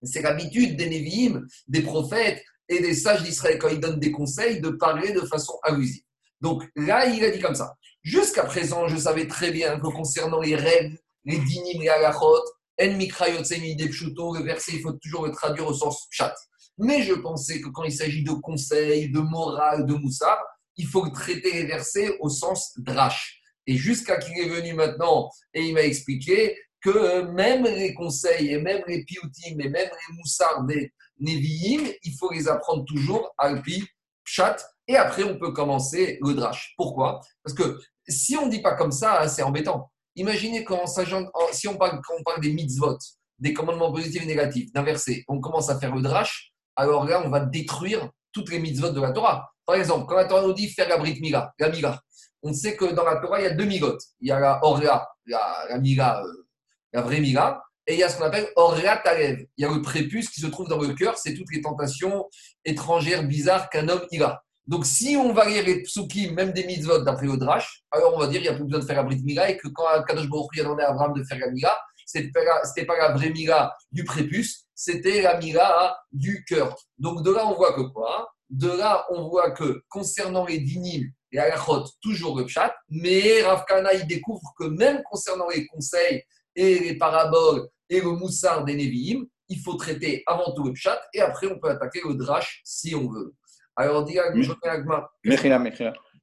[0.02, 2.44] c'est l'habitude des Nevi'im, des prophètes
[2.76, 6.04] et des sages d'Israël quand ils donnent des conseils de parler de façon allusive.
[6.42, 7.76] Donc là, il a dit comme ça.
[8.02, 12.44] Jusqu'à présent, je savais très bien que concernant les règles, les dinim et alachot,
[12.82, 16.36] en mikrayotsemi de pshuto, le verset, il faut toujours le traduire au sens chat.
[16.78, 20.44] Mais je pensais que quand il s'agit de conseils, de morale, de moussard,
[20.76, 23.42] il faut traiter les versets au sens drash.
[23.68, 28.60] Et jusqu'à qu'il est venu maintenant et il m'a expliqué que même les conseils et
[28.60, 33.54] même les pioutim et même les moussards des Nevi'im, il faut les apprendre toujours à
[33.56, 33.86] pi,
[34.24, 36.74] pshat, et après on peut commencer le drash.
[36.78, 37.22] Pourquoi?
[37.44, 39.92] Parce que si on ne dit pas comme ça, c'est embêtant.
[40.16, 42.98] Imaginez quand, si on parle, quand on parle des mitzvot,
[43.40, 47.22] des commandements positifs et négatifs, d'un verset, on commence à faire le drash, alors là
[47.26, 49.50] on va détruire toutes les mitzvot de la Torah.
[49.66, 52.02] Par exemple, quand la Torah nous dit faire la brit mila, la mila,
[52.44, 54.02] on sait que dans la Torah, il y a deux migotes.
[54.20, 56.48] Il y a la Orla, la, la mila, euh,
[56.92, 59.46] la vraie mila, et il y a ce qu'on appelle Orla Talev.
[59.58, 62.30] Il y a le prépuce qui se trouve dans le cœur, c'est toutes les tentations
[62.66, 64.44] étrangères, bizarres qu'un homme il a.
[64.66, 68.20] Donc, si on va lire les psukim, même des mitzvot d'après le drash, alors on
[68.20, 69.84] va dire qu'il n'y a plus besoin de faire la brit mila et que quand
[70.08, 72.42] Kadosh Baruch a demandé à Abraham de faire la mila, ce n'était pas,
[72.88, 76.78] pas la vraie mila du prépuce, c'était la mila du cœur.
[76.98, 78.32] Donc, de là, on voit que quoi?
[78.50, 83.66] De là, on voit que concernant les dinim, et halachot, toujours le pshat, mais Rav
[83.66, 86.24] Kana, il découvre que même concernant les conseils
[86.56, 91.00] et les paraboles et le moussard des Nevi'im, il faut traiter avant tout le pshat
[91.14, 93.34] et après on peut attaquer le drash si on veut.
[93.76, 94.18] Alors, dis.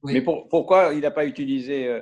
[0.03, 0.13] Oui.
[0.13, 2.01] Mais pour- pourquoi il n'a pas utilisé euh,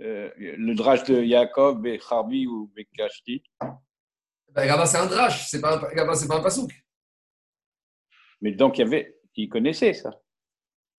[0.00, 3.42] euh, le drash de Yaakov, Becharbi ou Bekashti?
[4.50, 6.70] Ben, Là-bas, c'est un drash, c'est pas, un- là-bas, c'est pas un pasouk.
[8.40, 10.10] Mais donc, il y avait, il connaissait ça.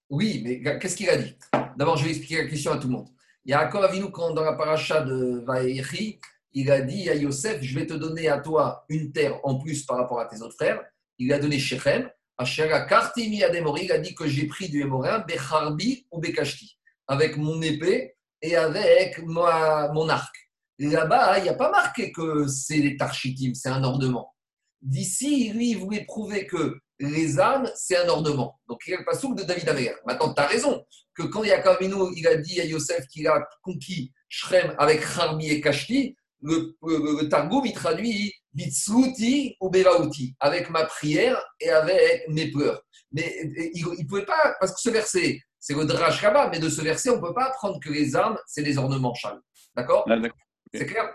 [0.10, 1.36] Oui, mais qu'est-ce qu'il a dit?
[1.76, 3.10] D'abord, je vais expliquer la question à tout le monde.
[3.46, 6.20] Yaakov Avinu, quand dans la paracha de Vaïri,
[6.54, 9.86] il a dit à Yosef, je vais te donner à toi une terre en plus
[9.86, 10.82] par rapport à tes autres frères.
[11.18, 12.10] Il a donné Shechem.
[12.38, 17.36] Ashera Kartimi Ademori, il a dit que j'ai pris du Hémorin, Becharbi ou Bekashti, avec
[17.36, 20.34] mon épée et avec moi, mon arc.
[20.80, 24.34] Là-bas, il n'y a pas marqué que c'est des tarchitim, c'est un ornement.
[24.82, 28.58] D'ici, lui, il voulait prouver que les armes, c'est un ornement.
[28.70, 29.96] Donc, il y a le pasouk de David Amer.
[30.06, 31.80] Maintenant, tu as raison, que quand Yaakov
[32.16, 37.22] il a dit à Yosef qu'il a conquis Shrem avec Harbi et Kashti, le, le,
[37.22, 42.82] le Targum, il traduit Bitsruti ou Bevaouti, avec ma prière et avec mes pleurs.
[43.12, 43.42] Mais
[43.74, 46.82] il ne pouvait pas, parce que ce verset, c'est le Drash Rabbah, mais de ce
[46.82, 49.42] verset, on ne peut pas apprendre que les armes, c'est des ornements, Charles.
[49.76, 50.16] D'accord Ah.
[50.74, 51.10] C'est clair?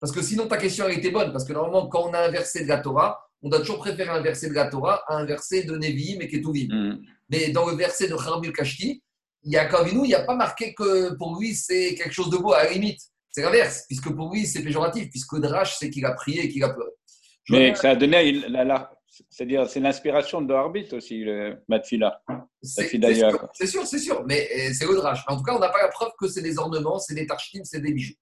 [0.00, 1.32] Parce que sinon, ta question, elle était bonne.
[1.32, 4.10] Parce que normalement, quand on a un verset de la Torah, on doit toujours préférer
[4.10, 6.68] un verset de la Torah à un verset de Nevi'im et Ketuvim.
[6.70, 6.98] Hmm.
[7.28, 9.02] Mais dans le verset de Harbil Kashti,
[9.42, 12.30] il y a Kavinu, il n'y a pas marqué que pour lui, c'est quelque chose
[12.30, 13.00] de beau, à la limite.
[13.36, 16.64] C'est l'inverse, puisque pour lui, c'est péjoratif, puisque Drash, c'est qu'il a prié et qu'il
[16.64, 16.88] a pleuré.
[17.44, 18.90] Je Mais ça a donné, la- la-
[19.30, 22.22] C'est-à-dire, c'est l'inspiration de l'arbitre aussi, le Matfila.
[23.52, 25.22] C'est sûr, c'est sûr, mais euh, c'est le drache.
[25.28, 27.64] En tout cas, on n'a pas la preuve que c'est des ornements, c'est des tarchines,
[27.66, 28.14] c'est des bijoux.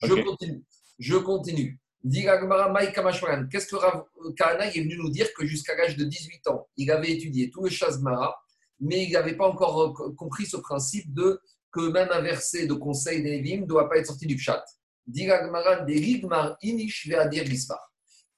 [0.00, 0.62] Je continue.
[1.00, 1.80] Je continue.
[2.04, 4.04] Qu'est-ce que Rav
[4.36, 7.64] Kahana est venu nous dire que jusqu'à l'âge de 18 ans, il avait étudié tout
[7.64, 8.36] le Shazmara,
[8.78, 11.40] mais il n'avait pas encore co- compris ce principe de
[11.72, 14.62] que même un verset de conseil des ne doit pas être sorti du Gispar.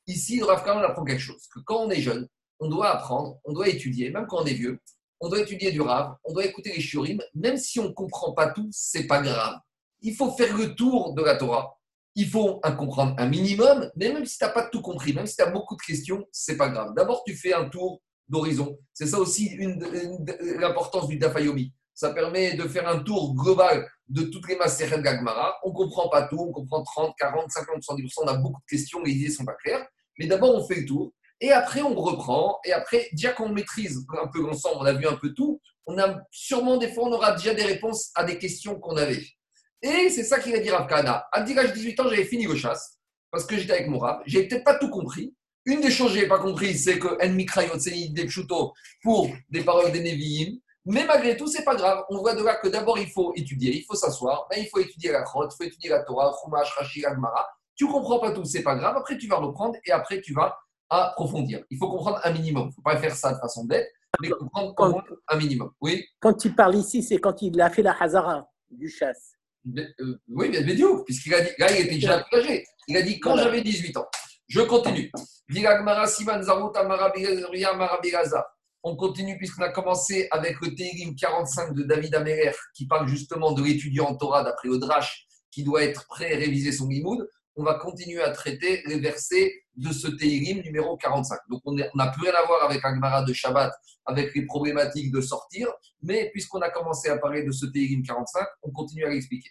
[0.06, 2.28] Ici, Rav Kahana apprend quelque chose, que quand on est jeune,
[2.60, 4.78] on doit apprendre, on doit étudier, même quand on est vieux,
[5.20, 8.32] on doit étudier du Rav, on doit écouter les Shurim, même si on ne comprend
[8.32, 9.58] pas tout, c'est pas grave.
[10.02, 11.78] Il faut faire le tour de la Torah.
[12.14, 15.26] Il faut en comprendre un minimum, mais même si tu n'as pas tout compris, même
[15.26, 16.94] si tu as beaucoup de questions, c'est pas grave.
[16.94, 18.78] D'abord, tu fais un tour d'horizon.
[18.92, 19.56] C'est ça aussi
[20.58, 21.72] l'importance du Dafayomi.
[21.94, 25.56] Ça permet de faire un tour global de toutes les Maseret Gagmara.
[25.62, 28.76] On ne comprend pas tout, on comprend 30, 40, 50, 70%, on a beaucoup de
[28.76, 29.86] questions, les idées ne sont pas claires.
[30.18, 31.12] Mais d'abord, on fait le tour.
[31.40, 32.58] Et après, on reprend.
[32.64, 35.98] Et après, déjà qu'on maîtrise un peu l'ensemble, on a vu un peu tout, on
[35.98, 39.22] a sûrement des fois, on aura déjà des réponses à des questions qu'on avait.
[39.82, 41.26] Et c'est ça qu'il a dit Rav Kahana.
[41.30, 42.98] À l'âge de 18 ans, j'avais fini le chasse
[43.30, 44.22] parce que j'étais avec mon Rav.
[44.26, 45.34] J'ai peut-être pas tout compris.
[45.66, 48.72] Une des choses que je n'ai pas compris, c'est que En Mikrayot, c'est des pshuto
[49.02, 50.58] pour des paroles des Nevi'im.
[50.86, 52.04] Mais malgré tout, c'est pas grave.
[52.10, 54.78] On voit de là que d'abord, il faut étudier, il faut s'asseoir, ben, il faut
[54.78, 57.48] étudier la Chot, il faut étudier la Torah, Chumash, Rashi, Agmara.
[57.74, 58.96] Tu comprends pas tout, c'est pas grave.
[58.96, 60.56] Après, tu vas reprendre et après, tu vas
[60.90, 61.64] approfondir.
[61.70, 62.64] Il faut comprendre un minimum.
[62.64, 65.70] Il ne faut pas faire ça de façon bête, mais comprendre un minimum.
[65.80, 69.32] Oui, Quand il parle ici, c'est quand il a fait la Hazara du chasse.
[69.64, 72.66] mais, euh, oui, mais puisqu'il a dit, là, il était déjà engagé.
[72.88, 73.44] Il a dit quand Voilà.
[73.44, 74.06] j'avais 18 ans.
[74.46, 75.10] Je continue.
[76.06, 76.42] Siman.
[78.86, 83.52] On continue puisqu'on a commencé avec le Télim 45 de David Améler qui parle justement
[83.52, 87.26] de l'étudiant en Torah d'après le Drash qui doit être prêt à réviser son Limoud.
[87.56, 91.38] On va continuer à traiter les versets de ce Télim numéro 45.
[91.48, 93.72] Donc on n'a plus rien à voir avec Agmara de Shabbat,
[94.04, 98.46] avec les problématiques de sortir, mais puisqu'on a commencé à parler de ce Télim 45,
[98.64, 99.48] on continue à l'expliquer.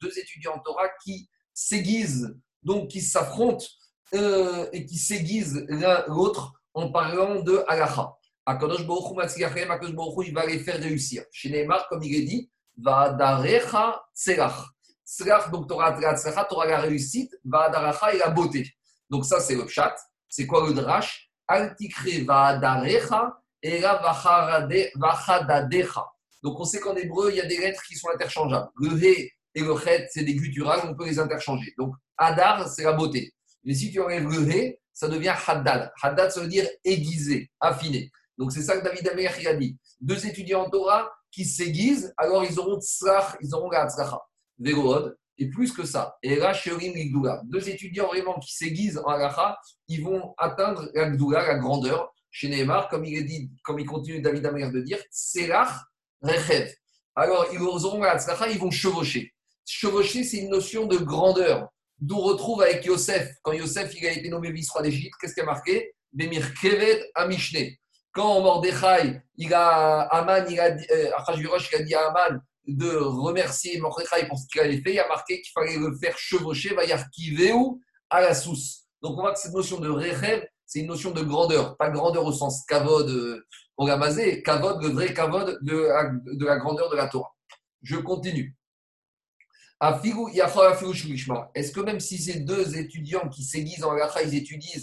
[0.00, 3.66] Deux étudiants en Torah qui s'aiguisent, donc qui s'affrontent
[4.14, 8.14] euh, et qui s'aiguisent l'un l'autre en parlant de halacha.
[8.44, 11.24] Akadosh Baruch Hu Akadosh Baruch il va les faire réussir.
[11.32, 14.68] Chez Neymar, comme il est dit, Va'adarecha Tzelach.
[15.04, 15.98] Tzelach, donc tu auras
[16.66, 18.70] la réussite, Va'adaracha et la beauté.
[19.10, 19.96] Donc ça, c'est le pshat.
[20.28, 21.30] C'est quoi le drash?
[21.48, 24.00] Al tikre Va'adarecha et la
[24.94, 26.06] Vachadadecha.
[26.42, 28.68] Donc on sait qu'en hébreu, il y a des lettres qui sont interchangeables.
[28.76, 31.74] Le he et le chet, c'est des gutturales, on peut les interchanger.
[31.76, 33.32] Donc Hadar, c'est la beauté.
[33.66, 35.92] Mais si tu enlèves le ça devient Haddad.
[36.00, 38.10] Haddad, ça veut dire aiguisé, affiné.
[38.38, 39.76] Donc c'est ça que David Amer a dit.
[40.00, 44.18] Deux étudiants en Torah qui s'aiguisent, alors ils auront tzrach, ils auront la tzracha.
[45.38, 46.16] Et plus que ça.
[46.22, 47.42] Et là, Sherim Ligdoula.
[47.44, 52.12] Deux étudiants vraiment qui s'aiguisent en halacha, ils vont atteindre la la grandeur.
[52.30, 55.72] Chez Neymar, comme il est dit, comme il continue David Amer de dire, Tselach
[56.22, 56.72] Rechev.
[57.14, 59.34] Alors, ils auront la tzracha, ils vont chevaucher.
[59.66, 61.68] Chevaucher, c'est une notion de grandeur.
[61.98, 63.30] D'où on retrouve avec Yosef.
[63.42, 65.94] Quand Yosef il a été nommé vice-roi d'Égypte, qu'est-ce qui a marqué?
[66.12, 67.70] Bemir Kevet Amishne.
[68.12, 70.08] Quand Mordechai, il a,
[70.48, 74.80] il a euh, il a dit à Aman de remercier Mordechai pour ce qu'il avait
[74.80, 77.52] fait, il a marqué qu'il fallait le faire chevaucher, Vayarkiveu
[78.10, 78.84] à la souce.
[79.02, 81.76] Donc on voit que cette notion de Rechev, c'est une notion de grandeur.
[81.76, 86.56] Pas grandeur au sens kavod, euh, au gamazé, kavod, le vrai kavod de de la
[86.56, 87.34] grandeur de la Torah.
[87.82, 88.56] Je continue.
[89.80, 94.80] Est-ce que même si ces deux étudiants qui s'aiguisent en halacha, ils étudient,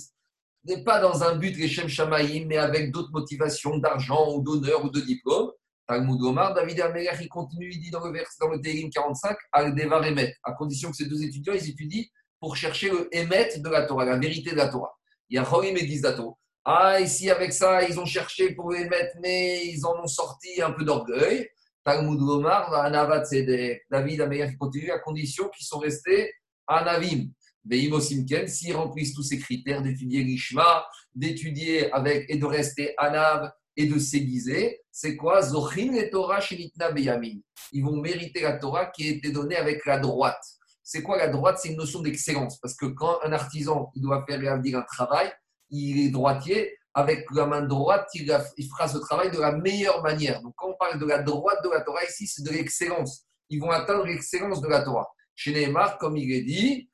[0.65, 4.89] n'est pas dans un but Shem Shamaïm, mais avec d'autres motivations d'argent ou d'honneur ou
[4.89, 5.51] de diplôme?
[5.87, 9.35] Talmud Omar, David Améler, il continue, il dit dans le vers, dans le Télim 45,
[9.51, 12.05] al devar emet, à condition que ces deux étudiants, ils étudient
[12.39, 14.93] pour chercher le émet de la Torah, la vérité de la Torah.
[15.29, 16.37] Il y a Chorim et Gizdato.
[16.63, 20.71] Ah, ici, avec ça, ils ont cherché pour émettre, mais ils en ont sorti un
[20.71, 21.49] peu d'orgueil.
[21.83, 23.83] Talmud Omar, Anavat Sedek.
[23.89, 26.31] David il continue, à condition qu'ils sont restés
[26.67, 27.29] Anavim.
[27.65, 33.51] Veimo Simken, s'ils remplissent tous ces critères d'étudier l'Ishma, d'étudier avec et de rester Anav
[33.77, 35.41] et de s'aiguiser, c'est quoi?
[35.41, 36.39] Zochin et Torah.
[36.49, 40.43] Ils vont mériter la Torah qui a été donnée avec la droite.
[40.83, 41.57] C'est quoi la droite?
[41.59, 42.59] C'est une notion d'excellence.
[42.59, 45.31] Parce que quand un artisan doit faire un travail,
[45.69, 49.51] il est droitier, avec la main droite, il, a- il fera ce travail de la
[49.53, 50.41] meilleure manière.
[50.41, 53.25] Donc quand on parle de la droite de la Torah ici, c'est de l'excellence.
[53.49, 55.07] Ils vont atteindre l'excellence de la Torah.
[55.35, 56.89] Chez Neymar, comme il est dit.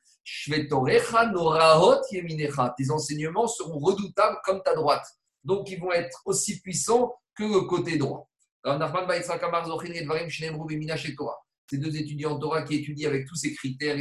[2.78, 5.06] Tes enseignements seront redoutables comme ta droite.
[5.44, 8.30] Donc, ils vont être aussi puissants que le côté droit.
[11.72, 13.98] Ces deux étudiants en Torah qui étudient avec tous ces critères,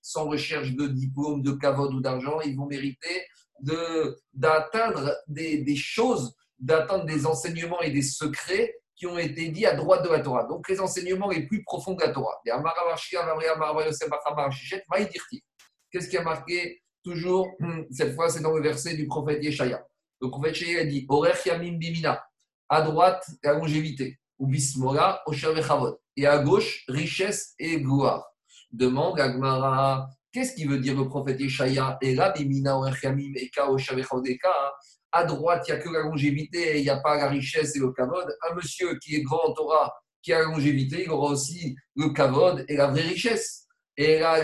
[0.00, 3.26] sans recherche de diplôme, de kavod ou d'argent, ils vont mériter
[4.32, 9.74] d'atteindre des, des choses, d'atteindre des enseignements et des secrets qui ont été dits à
[9.74, 10.44] droite de la Torah.
[10.44, 12.40] Donc les enseignements les plus profonds de la Torah.
[15.90, 19.84] Qu'est-ce qui a marqué toujours hum, Cette fois, c'est dans le verset du prophète Yeshaya.
[20.20, 22.24] Le prophète Yeshaya dit Orech Yamim Bimina.
[22.68, 24.18] À droite, la longévité.
[24.38, 25.98] Ou Vechavod.
[26.16, 28.26] Et à gauche, richesse et gloire.
[28.70, 31.98] Demande à Gmara Qu'est-ce qui veut dire le prophète Yeshaya?
[32.00, 32.80] Et là, Bimina,
[33.36, 33.68] Eka.
[35.14, 37.76] À droite, il n'y a que la longévité et il n'y a pas la richesse
[37.76, 38.34] et le kavod.
[38.50, 39.92] Un monsieur qui est grand en Torah,
[40.22, 43.66] qui a la longévité, il aura aussi le kavod et la vraie richesse.
[43.98, 44.42] Et là.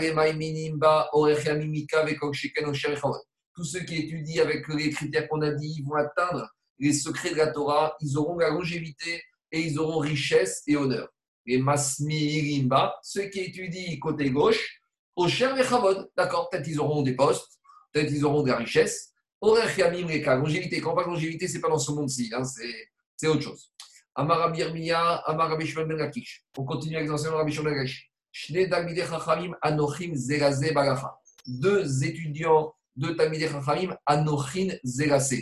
[3.55, 6.47] Tous ceux qui étudient avec les critères qu'on a dit, ils vont atteindre
[6.77, 11.09] les secrets de la Torah, ils auront la longévité et ils auront richesse et honneur.
[11.47, 14.81] Les masmirimba, ceux qui étudient côté gauche,
[15.15, 16.09] osher echavod.
[16.15, 17.59] D'accord, peut-être ils auront des postes,
[17.91, 19.13] peut-être ils auront de la richesse.
[19.41, 20.81] Orech yamim longévité.
[20.81, 23.41] Quand on parle de longévité, ce n'est pas dans ce monde-ci, hein, c'est c'est autre
[23.41, 23.71] chose.
[24.15, 26.45] Amar Rabbi Yirmiya, Amar Rabbi Shimon ben Lakish.
[26.57, 28.11] On continue avec l'enseignement Rabbi Shimon ben Lakish.
[28.31, 31.17] Shnei Talmidei Chachamim Anochim Zeraze Balacha.
[31.45, 35.41] Deux étudiants de Talmidei Chachamim Anochin Zeraze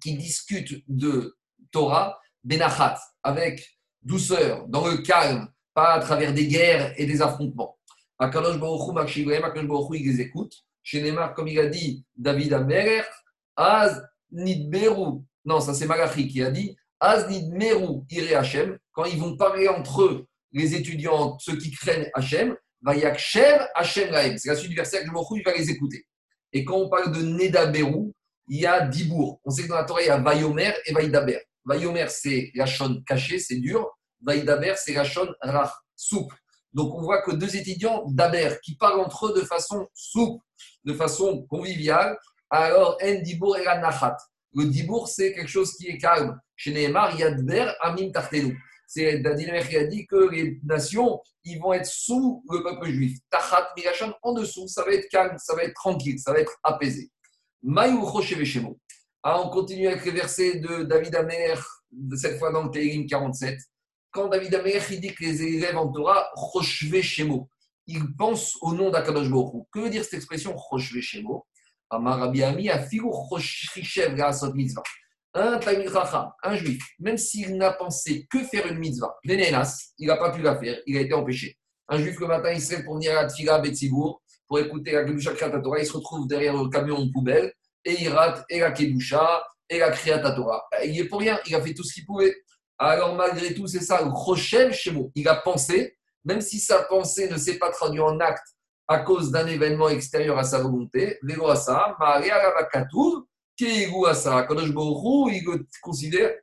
[0.00, 1.36] qui discutent de
[1.70, 7.78] Torah Benachat avec douceur, dans le calme, pas à travers des guerres et des affrontements.
[8.18, 10.52] Akadosh Baruch Hu Akadosh Baruch Hu, il les écoute.
[10.82, 13.04] Chez Neymar, comme il a dit David Amerer,
[13.56, 19.18] Az Nidberu, non, ça c'est Malachi qui a dit, Az Nidmeru Ire Hashem, quand ils
[19.18, 24.36] vont parler entre eux, les étudiants, ceux qui craignent Hashem, Vayakshem Hashem Lahem.
[24.38, 26.06] C'est la suite du verset que il va les écouter.
[26.52, 28.12] Et quand on parle de Nedaberu,
[28.48, 29.40] il y a Dibour.
[29.44, 31.40] On sait que dans la Torah, il y a Vayomer et Vaïdaber.
[31.64, 33.90] Vayomer, c'est la chaîne cachée, c'est dur.
[34.20, 36.36] Vaïdaber, c'est la chaîne rach, souple.
[36.74, 40.44] Donc on voit que deux étudiants d'Aber qui parlent entre eux de façon souple,
[40.84, 42.18] de façon conviviale,
[42.50, 44.16] alors En Dibour et la Nachat.
[44.54, 46.38] Le Dibour, c'est quelque chose qui est calme.
[46.56, 48.56] Chez Nehemar, Yadber Amim Tartelu.
[48.86, 53.18] C'est Daniel qui a dit que les nations, ils vont être sous le peuple juif.
[53.30, 56.56] Tachat Mirachon, en dessous, ça va être calme, ça va être tranquille, ça va être
[56.62, 57.10] apaisé.
[57.64, 58.78] Rocheveshemo.
[59.22, 61.82] Ah, on continue avec les versets de David Amer,
[62.16, 63.58] cette fois dans le Télim 47.
[64.14, 67.48] Quand David il dit que les élèves en Torah, Rocheveshemo,
[67.88, 70.54] ils pensent au nom d'Akadosh Baruch Que veut dire cette expression
[74.14, 74.82] Gasot Mitzvah
[75.36, 75.58] un
[76.44, 80.40] un juif, même s'il n'a pensé que faire une mitzvah, Vénénas, il n'a pas pu
[80.42, 81.58] la faire, il a été empêché.
[81.88, 84.92] Un juif, le matin, il se lève pour venir à la Tfila Betsibourg, pour écouter
[84.92, 87.52] la Kedusha Kriyat Torah, il se retrouve derrière le camion de poubelle,
[87.84, 90.62] et il rate et la Kedusha, et la Kriyat Torah.
[90.84, 92.32] Il est pour rien, il a fait tout ce qu'il pouvait.
[92.86, 95.10] Alors, malgré tout, c'est ça, le Rochel Shemo.
[95.14, 98.46] Il a pensé, même si sa pensée ne s'est pas traduite en acte
[98.86, 101.18] à cause d'un événement extérieur à sa volonté,
[101.56, 103.26] ça, Maria Ravakatour,
[104.12, 106.34] ça, Kadosh il le considère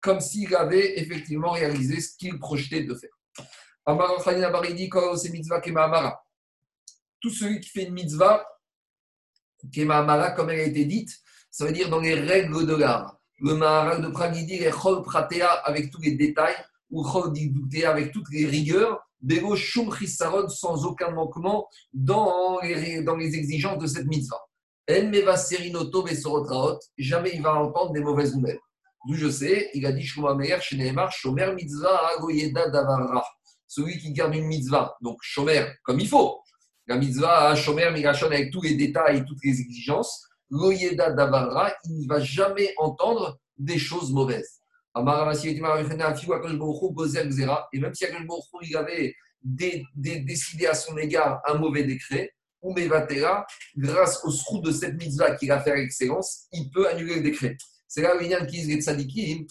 [0.00, 3.10] comme s'il avait effectivement réalisé ce qu'il projetait de faire.
[7.20, 8.44] Tout celui qui fait une mitzvah,
[9.72, 11.10] Kemamara, comme elle a été dite,
[11.50, 13.17] ça veut dire dans les règles de l'art.
[13.40, 16.56] Le Maharal de Prague, il dit les Chol Pratea avec tous les détails,
[16.90, 23.34] ou Chol Dikdutea avec toutes les rigueurs, Bego Shum Chisaron sans aucun manquement dans les,
[23.34, 24.40] exigences de cette mitzvah.
[26.98, 28.58] Jamais il va entendre des mauvaises nouvelles.
[29.06, 30.20] D'où je sais, il a dit chez
[30.76, 33.24] Nehemar, Shomer mitzvah agoyeda davarra.
[33.66, 36.40] Celui qui garde une mitzvah, donc Shomer, comme il faut.
[36.86, 40.27] La mitzvah, Shomer, Migashon, avec tous les détails, toutes les exigences.
[40.50, 44.60] Goyeda davarra, il ne va jamais entendre des choses mauvaises.
[44.96, 45.56] Et même si
[48.62, 49.14] il avait
[49.94, 55.36] décidé à son égard un mauvais décret, ou Mevatera, grâce au srout de cette mitzvah
[55.36, 57.56] qu'il a fait avec excellence, il peut annuler le décret.
[57.86, 59.46] C'est là a qui tzadikim.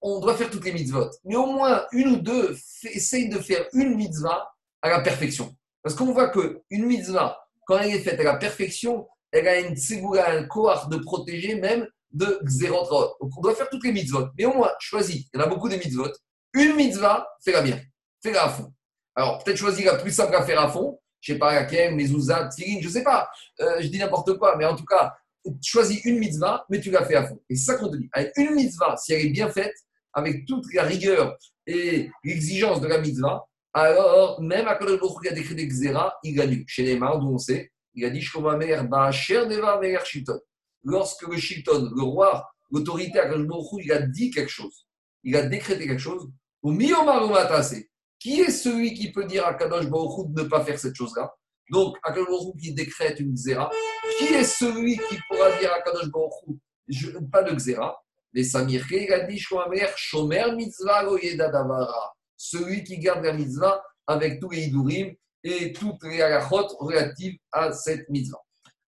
[0.00, 3.66] On doit faire toutes les mitzvot, mais au moins une ou deux essayent de faire
[3.72, 4.48] une mitzvah
[4.82, 5.56] à la perfection.
[5.82, 9.76] Parce qu'on voit qu'une mitzvah, quand elle est faite à la perfection, elle a une
[9.76, 13.16] tsegoura, un kohar de protéger même de xérotrot.
[13.20, 15.26] Donc on doit faire toutes les mitzvot, mais au moins choisis.
[15.32, 16.10] Il y en a beaucoup de mitzvot.
[16.54, 17.80] Une mitzvah, fais-la bien,
[18.22, 18.72] fais-la à fond.
[19.14, 22.48] Alors peut-être choisir la plus simple à faire à fond, je sais pas laquelle, Mezouza,
[22.50, 23.28] Tsirin, je sais pas,
[23.60, 25.14] euh, je dis n'importe quoi, mais en tout cas,
[25.62, 27.40] choisis une mitzvah, mais tu l'as fait à fond.
[27.48, 28.08] Et c'est ça qu'on te dit.
[28.36, 29.74] Une mitzvah, si elle est bien faite,
[30.12, 35.32] avec toute la rigueur et l'exigence de la mitzvah, alors même à Baruch il a
[35.32, 36.64] décrit des xéra, il gagne.
[36.66, 40.38] Chez Neymar, d'où on sait, il a dit Shkomamer, Ba'asher Deva Meir Shilton.
[40.84, 44.86] Lorsque le Shilton, le roi, l'autorité à il a dit quelque chose,
[45.24, 46.30] il a décrété quelque chose,
[46.62, 50.94] au Qui est celui qui peut dire à Kadosh Baruch de ne pas faire cette
[50.94, 51.32] chose-là?
[51.70, 53.70] Donc, à Baruch qui décrète une xéra.
[54.18, 57.96] Qui est celui qui pourra dire à Kadosh Baruch pas de xéra
[58.32, 61.04] Les Samir il a dit Shomer mitzvah
[61.36, 62.14] davara.
[62.36, 65.14] Celui qui garde la mitzvah avec tous les idurim
[65.46, 68.42] et toutes les halachot relatives à cette mitzvah.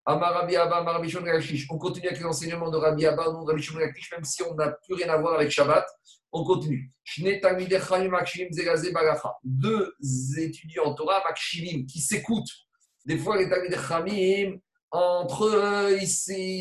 [0.07, 0.19] On
[1.79, 5.11] continue avec l'enseignement de Rabbi Abba, non Rabbi Shimon même si on n'a plus rien
[5.11, 5.87] à voir avec Shabbat.
[6.33, 6.91] On continue.
[9.45, 9.95] Deux
[10.39, 12.51] étudiants Torah, Makshivim, qui s'écoutent.
[13.05, 14.59] Des fois, les Talmid Chamim,
[14.91, 15.99] entre eux,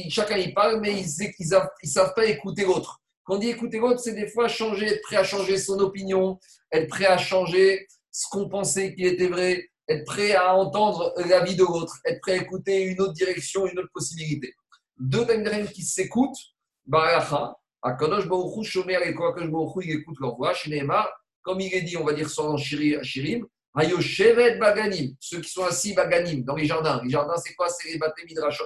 [0.10, 3.02] chacun y parle, mais ils ne savent pas écouter l'autre.
[3.24, 6.40] Quand on dit écouter l'autre, c'est des fois changer, être prêt à changer son opinion,
[6.72, 11.56] être prêt à changer ce qu'on pensait qui était vrai, être prêt à entendre l'avis
[11.56, 14.54] de l'autre, être prêt à écouter une autre direction, une autre possibilité.
[14.98, 16.38] Deux Tandarim qui s'écoutent,
[16.86, 21.10] Baracha, Akadosh Baruchou, Shomer et Koakadosh Baruchou, ils écoutent leur voix, chez Neymar,
[21.42, 25.94] comme il est dit, on va dire sans Shirim, Hayoshevet Baganim, ceux qui sont assis
[25.94, 27.00] Baganim, dans les jardins.
[27.04, 27.70] Les jardins, c'est quoi?
[27.70, 28.66] C'est les bâtés Midrashot.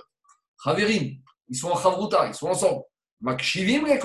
[0.64, 1.18] Chaverim,
[1.50, 2.84] ils sont en Chavruta, ils sont ensemble.
[3.20, 4.00] Makshivim les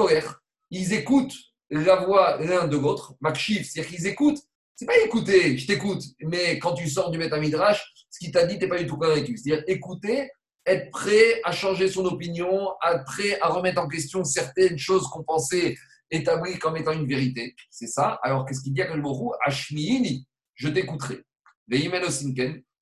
[0.70, 1.34] ils écoutent
[1.70, 3.14] la voix l'un de l'autre.
[3.20, 4.40] Makshiv, c'est-à-dire qu'ils écoutent
[4.76, 8.58] c'est pas écouter, je t'écoute, mais quand tu sors du Midrash, ce qu'il t'a dit,
[8.58, 9.36] tu n'es pas du tout convaincu.
[9.36, 10.30] C'est-à-dire écouter,
[10.66, 15.24] être prêt à changer son opinion, être prêt à remettre en question certaines choses qu'on
[15.24, 15.76] pensait
[16.10, 17.54] établies comme étant une vérité.
[17.70, 18.18] C'est ça.
[18.22, 21.22] Alors, qu'est-ce qu'il dit à Kalbourou Ashmiini, je t'écouterai.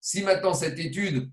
[0.01, 1.30] Si maintenant cette étude,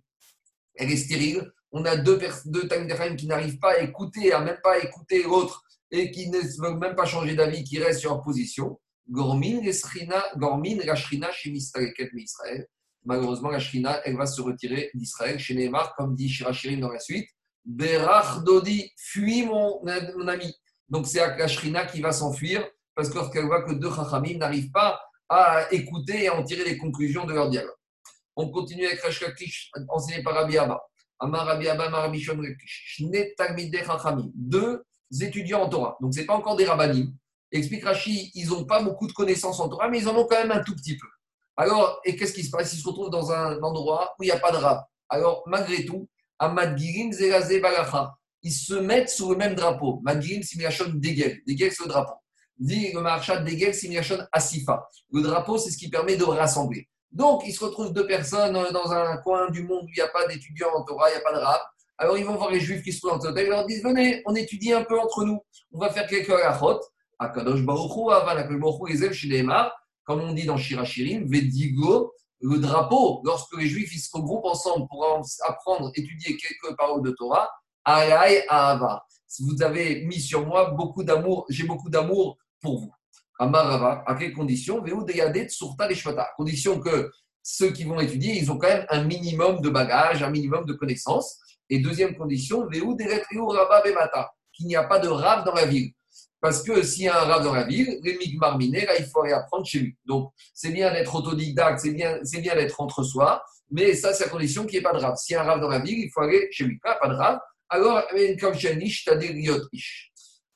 [0.75, 2.67] elle est stérile, on a deux, deux
[3.15, 6.95] qui n'arrivent pas à écouter, à même pas écouter l'autre et qui ne veulent même
[6.95, 8.79] pas changer d'avis, qui restent sur leur position.
[9.09, 12.67] Gormin, la Shrina chez Israël.
[13.03, 15.39] Malheureusement, la Shrina, elle va se retirer d'Israël.
[15.39, 17.27] Chez Neymar, comme dit Shirachirim dans la suite,
[17.65, 19.85] Berach Dodi, fuis mon,
[20.27, 20.53] ami.
[20.89, 24.71] Donc c'est la Shrina qui va s'enfuir parce que lorsqu'elle voit que deux Chachamim n'arrivent
[24.71, 27.73] pas à écouter et à en tirer les conclusions de leur dialogue.
[28.35, 29.23] On continue avec Rash
[29.89, 30.81] enseigné par Rabbi Abba.
[31.19, 32.41] Amar Rabbi Abba, Rabbi Shon
[34.35, 34.83] Deux
[35.21, 35.97] étudiants en Torah.
[36.01, 37.13] Donc ce n'est pas encore des rabbinim
[37.51, 40.37] Explique Rashi, ils n'ont pas beaucoup de connaissances en Torah, mais ils en ont quand
[40.37, 41.07] même un tout petit peu.
[41.57, 42.73] Alors, et qu'est-ce qui se passe?
[42.73, 44.81] Ils se retrouvent dans un endroit où il n'y a pas de rab.
[45.09, 46.07] Alors, malgré tout,
[46.39, 49.99] à Madgirim Zelaze Balacha, ils se mettent sous le même drapeau.
[50.03, 51.41] Madgirim Similachon Degel.
[51.45, 52.15] Degel, c'est le drapeau.
[52.57, 54.87] Dit le Degel Similachon Asifa.
[55.11, 56.87] Le drapeau, c'est ce qui permet de rassembler.
[57.11, 60.07] Donc, ils se retrouvent deux personnes dans un coin du monde où il n'y a
[60.07, 61.61] pas d'étudiants en Torah, il n'y a pas de rab.
[61.97, 63.39] Alors, ils vont voir les juifs qui se en Torah.
[63.41, 65.39] Ils leur disent Venez, on étudie un peu entre nous.
[65.73, 66.79] On va faire quelques halachot.
[67.21, 69.71] Akadosh Baruchou, Avan, Akadosh Baruchou, Ezel, Shineemar,
[70.03, 74.87] comme on dit dans Shirachirim, Vedigo, le drapeau, lorsque les Juifs ils se regroupent ensemble
[74.89, 75.05] pour
[75.47, 77.47] apprendre, étudier quelques paroles de Torah,
[77.85, 79.05] Aïe Ahava.
[79.39, 82.91] Vous avez mis sur moi beaucoup d'amour, j'ai beaucoup d'amour pour vous.
[83.39, 84.83] Amarava, à quelles conditions?
[86.37, 87.11] Condition que
[87.43, 90.73] ceux qui vont étudier, ils ont quand même un minimum de bagages, un minimum de
[90.73, 91.39] connaissances.
[91.69, 95.91] Et deuxième condition, qu'il n'y a pas de rave dans la ville.
[96.41, 99.21] Parce que s'il y a un rave dans la ville, les migmar là, il faut
[99.21, 99.97] aller apprendre chez lui.
[100.05, 104.25] Donc, c'est bien d'être autodidacte, c'est bien, c'est bien d'être entre soi, mais ça, c'est
[104.25, 105.15] à condition qu'il n'y ait pas de rave.
[105.15, 106.79] S'il y a un rave dans la ville, il faut aller chez lui.
[106.79, 107.39] Pas, pas de rave.
[107.69, 108.03] Alors.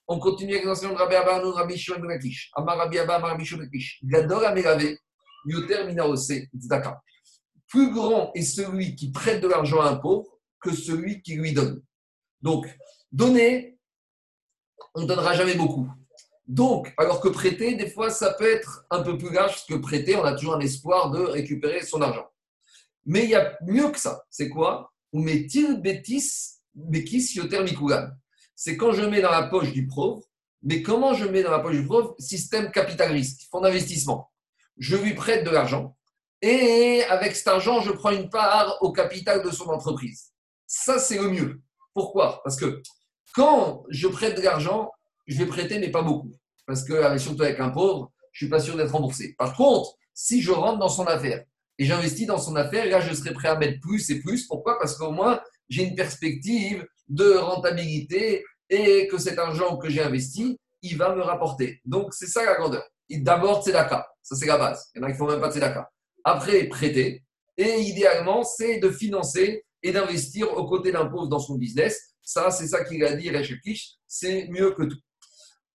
[0.08, 2.52] On continue avec l'enseignement de Rabbi Abba, Rabbi Shimon ben Lakish.
[2.56, 4.00] Amar Rabbi Abba, Rabbi Shimon ben Lakish.
[4.04, 4.98] Gadol Amelave,
[5.46, 7.02] Yoter Minaose, Tzedaka.
[7.68, 10.28] Plus grand est celui qui prête de l'argent à un pauvre
[10.60, 11.82] que celui qui lui donne.
[12.42, 12.68] Donc,
[13.12, 13.75] donner,
[14.96, 15.88] on ne donnera jamais beaucoup.
[16.48, 20.16] Donc, alors que prêter, des fois, ça peut être un peu plus large que prêter.
[20.16, 22.28] On a toujours un espoir de récupérer son argent.
[23.06, 24.24] Mais il y a mieux que ça.
[24.30, 24.94] C'est quoi?
[28.56, 30.24] C'est quand je mets dans la poche du pauvre.
[30.64, 32.16] Mais comment je mets dans la poche du pauvre?
[32.18, 34.32] Système capital risque, fonds d'investissement.
[34.78, 35.96] Je lui prête de l'argent.
[36.42, 40.32] Et avec cet argent, je prends une part au capital de son entreprise.
[40.68, 41.62] Ça, c'est le mieux.
[41.94, 42.42] Pourquoi?
[42.44, 42.82] Parce que
[43.36, 44.92] quand je prête de l'argent,
[45.28, 46.32] je vais prêter, mais pas beaucoup.
[46.66, 49.36] Parce que, surtout avec un pauvre, je ne suis pas sûr d'être remboursé.
[49.38, 51.44] Par contre, si je rentre dans son affaire
[51.78, 54.48] et j'investis dans son affaire, là, je serai prêt à mettre plus et plus.
[54.48, 54.80] Pourquoi?
[54.80, 60.58] Parce qu'au moins, j'ai une perspective de rentabilité et que cet argent que j'ai investi,
[60.82, 61.82] il va me rapporter.
[61.86, 62.84] Donc, c'est ça la grandeur.
[63.10, 64.08] D'abord, c'est cas.
[64.24, 64.90] Ça, c'est la base.
[64.96, 65.62] Il y en a qui font même pas de.
[66.24, 67.24] Après, prêter.
[67.58, 72.50] Et idéalement, c'est de financer et d'investir aux côtés d'un pauvre dans son business ça,
[72.50, 74.98] c'est ça qu'il a dit, Rechakish, c'est mieux que tout.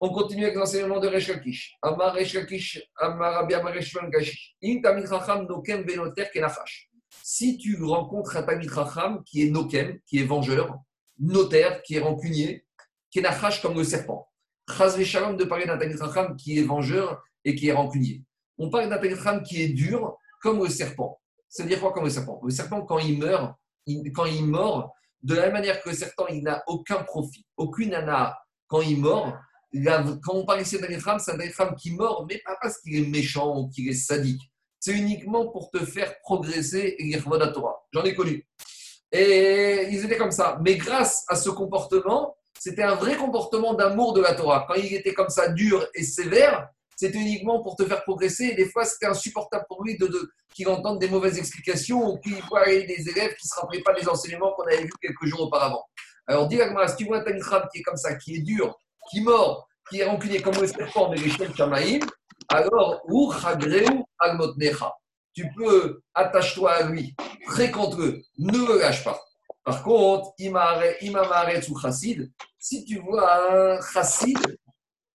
[0.00, 1.76] On continue avec l'enseignement de Rechakish.
[1.80, 3.72] Amar Rechakish, Amar Rabbi Amar.
[7.22, 10.76] Si tu rencontres un Tamid Chacham qui est Nokem, qui est vengeur,
[11.20, 12.66] notaire, qui est rancunier,
[13.12, 14.28] Kenachash comme le serpent.
[14.68, 18.24] Chaz Shalom de parler d'un Tamid Chacham qui est vengeur et qui est rancunier.
[18.58, 21.20] On parle d'un Talmud qui est dur comme le serpent.
[21.48, 22.40] C'est-à-dire quoi comme le serpent?
[22.42, 23.54] Le serpent, quand il meurt,
[24.14, 28.38] quand il mord, de la même manière que serpent, il n'a aucun profit, aucune ana
[28.68, 29.36] quand il mord.
[30.22, 32.96] quand on parle ici d'un Talmud c'est un Talmud qui mord, mais pas parce qu'il
[32.96, 34.42] est méchant ou qu'il est sadique.
[34.78, 37.82] C'est uniquement pour te faire progresser et la Torah.
[37.92, 38.46] J'en ai connu.
[39.12, 40.58] Et ils étaient comme ça.
[40.62, 44.64] Mais grâce à ce comportement, c'était un vrai comportement d'amour de la Torah.
[44.66, 46.68] Quand il était comme ça, dur et sévère,
[47.00, 48.54] c'était uniquement pour te faire progresser.
[48.54, 52.34] Des fois, c'était insupportable pour lui de, de- qu'il entende des mauvaises explications ou qu'il
[52.50, 55.40] voit des élèves qui ne se rappelaient pas des enseignements qu'on avait vus quelques jours
[55.40, 55.82] auparavant.
[56.26, 58.78] Alors, dis si tu vois un Tanitram qui est comme ça, qui est dur,
[59.10, 62.02] qui mord, qui est rancunier comme le serpent de l'échelle Shamaïm,
[62.48, 63.32] alors, ou.
[65.32, 67.14] Tu peux, attache-toi à lui,
[67.46, 69.18] fréquente-le, ne le lâche pas.
[69.64, 70.98] Par contre, imamaret
[71.70, 74.38] ou chassid, si tu vois un chassid,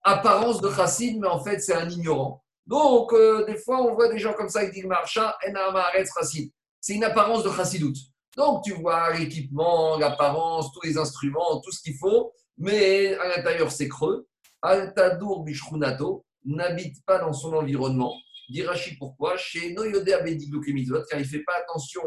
[0.06, 2.42] apparence de chassid, mais en fait c'est un ignorant.
[2.68, 6.52] Donc, euh, des fois, on voit des gens comme ça qui disent marcha, enamaret chassid.
[6.80, 7.98] C'est une apparence de chassidoute.
[8.36, 13.72] Donc, tu vois l'équipement, l'apparence, tous les instruments, tout ce qu'il faut, mais à l'intérieur
[13.72, 14.28] c'est creux.
[14.62, 18.14] Altadour bishrunato n'habite pas dans son environnement.
[18.50, 19.38] Dirachi pourquoi?
[19.38, 22.02] Chez Noyode Abedigluk mitzvot, car il ne fait pas attention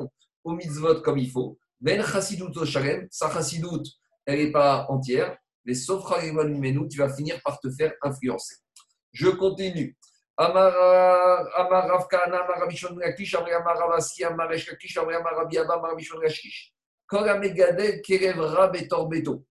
[0.44, 1.58] aux mitzvot comme il faut.
[1.80, 3.88] Ben chassidut au shalem, sa chassidut,
[4.26, 5.36] elle n'est pas entière.
[5.74, 8.56] Sauf menu, tu vas finir par te faire influencer.
[9.12, 9.96] Je continue.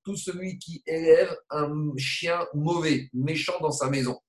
[0.03, 4.19] Tout celui qui élève un chien mauvais, méchant dans sa maison.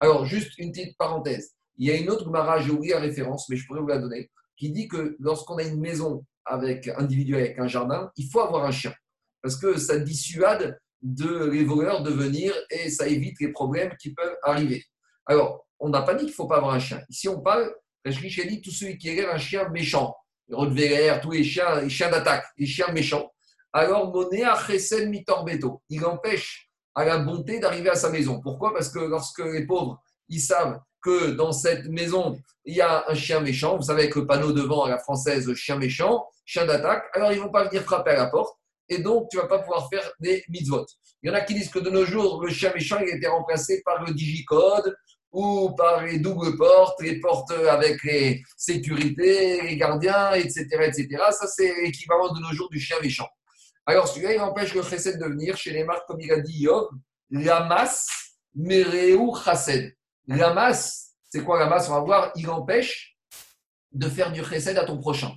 [0.00, 1.52] Alors, juste une petite parenthèse.
[1.76, 4.30] Il y a une autre Gemara, j'ai oublié référence, mais je pourrais vous la donner,
[4.56, 8.64] qui dit que lorsqu'on a une maison avec individuelle avec un jardin, il faut avoir
[8.64, 8.94] un chien.
[9.42, 14.12] Parce que ça dissuade de les voleurs de venir et ça évite les problèmes qui
[14.12, 14.84] peuvent arriver.
[15.26, 17.00] Alors, on n'a pas dit qu'il ne faut pas avoir un chien.
[17.08, 17.72] Ici, on parle,
[18.04, 20.16] Rachid a dit tout celui qui élève un chien méchant,
[20.48, 23.30] le Rottweiler, tous les chiens, chiens d'attaque, les chiens méchants.
[23.72, 28.40] Alors, Monéa Chesed Mitorbeto, il empêche à la bonté d'arriver à sa maison.
[28.40, 28.72] Pourquoi?
[28.72, 33.14] Parce que lorsque les pauvres, ils savent que dans cette maison, il y a un
[33.14, 37.04] chien méchant, vous savez, avec le panneau devant à la française, chien méchant, chien d'attaque,
[37.12, 38.58] alors ils ne vont pas venir frapper à la porte,
[38.88, 40.86] et donc tu ne vas pas pouvoir faire des mitzvot.
[41.22, 43.16] Il y en a qui disent que de nos jours, le chien méchant, il a
[43.16, 44.94] été remplacé par le digicode,
[45.36, 50.66] ou par les doubles portes, les portes avec les sécurités, les gardiens, etc.
[50.84, 51.08] etc.
[51.30, 53.28] Ça, c'est l'équivalent de nos jours du chien méchant.
[53.84, 56.60] Alors celui-là, il empêche le chesed de venir chez les marques, comme il a dit
[56.60, 56.88] Yov,
[57.30, 58.08] la masse,
[58.54, 59.94] mereu chased.
[60.26, 63.18] La masse, c'est quoi la masse On va voir, il empêche
[63.92, 65.32] de faire du chesed à ton prochain.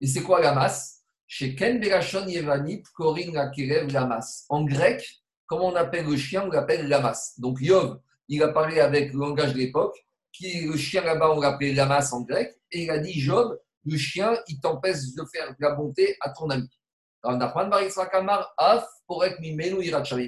[0.00, 0.93] Et c'est quoi la masse
[1.26, 4.44] Chez Ken Berachon Yevanit, Korin Lakirev, la masse.
[4.48, 5.04] En grec,
[5.46, 7.38] comment on appelle le chien On l'appelle la masse.
[7.38, 7.98] Donc Yov,
[8.28, 9.96] il a parlé avec le langage de l'époque,
[10.32, 13.58] qui le chien là-bas, on l'appelait la masse en grec, et il a dit Job,
[13.84, 16.68] le chien, il t'empêche de faire de la bonté à ton ami.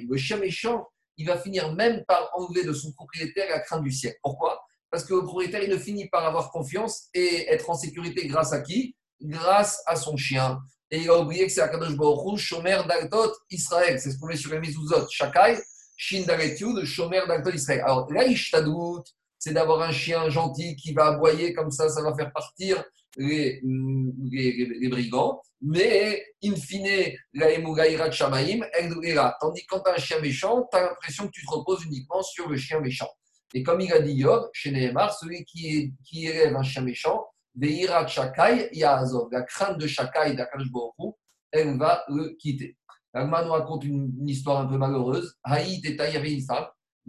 [0.09, 0.87] Le chien méchant,
[1.17, 4.15] il va finir même par enlever de son propriétaire la crainte du ciel.
[4.21, 4.61] Pourquoi?
[4.89, 8.53] Parce que le propriétaire, il ne finit par avoir confiance et être en sécurité grâce
[8.53, 8.95] à qui?
[9.21, 10.59] Grâce à son chien.
[10.89, 13.99] Et il a oublié que c'est Akadosh Baruch Hu, Shomer Daltot Israël.
[13.99, 15.07] C'est ce qu'on met sur les Mizuzot.
[15.09, 15.57] Shakai,
[15.97, 17.81] Shin Daretyud, Shomer Daltot Israël.
[17.85, 19.03] Alors là, Ishtadout,
[19.37, 22.83] c'est d'avoir un chien gentil qui va aboyer comme ça, ça va faire partir
[23.17, 25.41] les, les brigands.
[25.61, 29.35] Mais, in fine, la Emugaïra Shamaim, elle est là.
[29.41, 31.83] Tandis que quand tu as un chien méchant, tu as l'impression que tu te reposes
[31.85, 33.09] uniquement sur le chien méchant.
[33.53, 37.25] Et comme il a dit Yov, chez Nehemar, celui qui, qui élève un chien méchant,
[37.57, 39.87] Veira Chakai Yaazov, la crainte de
[40.35, 41.11] Baruch Hu,
[41.51, 42.77] elle va le quitter.
[43.13, 45.35] L'Agma nous raconte une, histoire un peu malheureuse.
[45.43, 46.03] Haït et des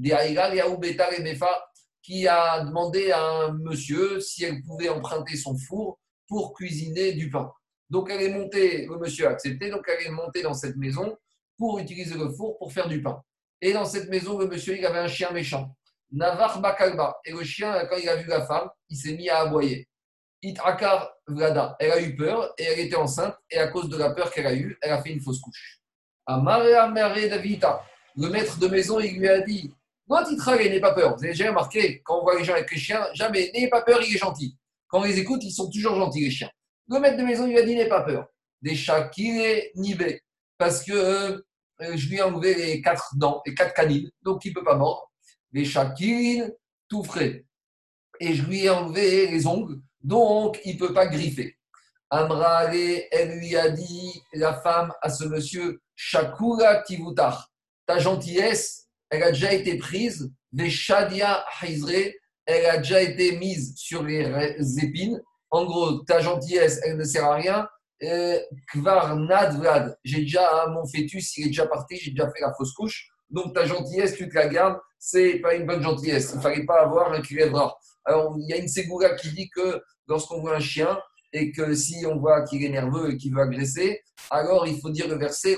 [0.06, 1.64] et Mefa,
[2.02, 7.28] qui a demandé à un monsieur si elle pouvait emprunter son four pour cuisiner du
[7.28, 7.52] pain.
[7.90, 11.16] Donc elle est montée, le monsieur a accepté, donc elle est montée dans cette maison
[11.56, 13.20] pour utiliser le four pour faire du pain.
[13.60, 15.74] Et dans cette maison, le monsieur, il avait un chien méchant,
[16.12, 17.18] Navar Bakalba.
[17.24, 19.87] Et le chien, quand il a vu la femme, il s'est mis à aboyer.
[20.42, 24.10] Itrakar Vlada, elle a eu peur et elle était enceinte, et à cause de la
[24.10, 25.80] peur qu'elle a eue, elle a fait une fausse couche.
[26.26, 27.82] Amare Mare Davita,
[28.16, 29.72] le maître de maison, il lui a dit
[30.08, 31.16] Non, Titra, n'aie pas peur.
[31.16, 33.82] Vous avez déjà remarqué, quand on voit les gens avec les chiens, jamais, n'ayez pas
[33.82, 34.56] peur, il est gentil.
[34.88, 36.50] Quand on les écoute, ils sont toujours gentils, les chiens.
[36.88, 38.26] Le maître de maison, il lui a dit N'aie pas peur.
[38.62, 39.40] Des chats qui
[39.74, 40.20] nibé,
[40.56, 44.48] parce que euh, je lui ai enlevé les quatre dents, les quatre canines, donc il
[44.50, 45.10] ne peut pas mordre.
[45.52, 46.42] Les chats qui
[46.88, 47.44] tout frais.
[48.20, 51.56] Et je lui ai enlevé les ongles, donc il ne peut pas griffer.
[52.10, 52.74] Amrale,
[53.10, 57.50] elle lui a dit, la femme à ce monsieur, Shakura Tivutar,
[57.86, 61.44] ta gentillesse, elle a déjà été prise, des Shadia
[62.46, 65.20] elle a déjà été mise sur les épines.
[65.50, 67.68] En gros, ta gentillesse, elle ne sert à rien.
[68.02, 68.38] Euh,
[68.72, 72.54] Kvar nad vlad, j'ai déjà mon fœtus, il est déjà parti, j'ai déjà fait la
[72.54, 73.10] fausse couche.
[73.28, 76.32] Donc ta gentillesse, tu te la gardes, c'est pas une bonne gentillesse.
[76.34, 77.20] Il fallait pas avoir un
[77.52, 77.78] rare.
[78.08, 80.98] Alors il y a une ségoula qui dit que lorsqu'on voit un chien
[81.34, 84.00] et que si on voit qu'il est nerveux et qu'il veut agresser,
[84.30, 85.56] alors il faut dire le verset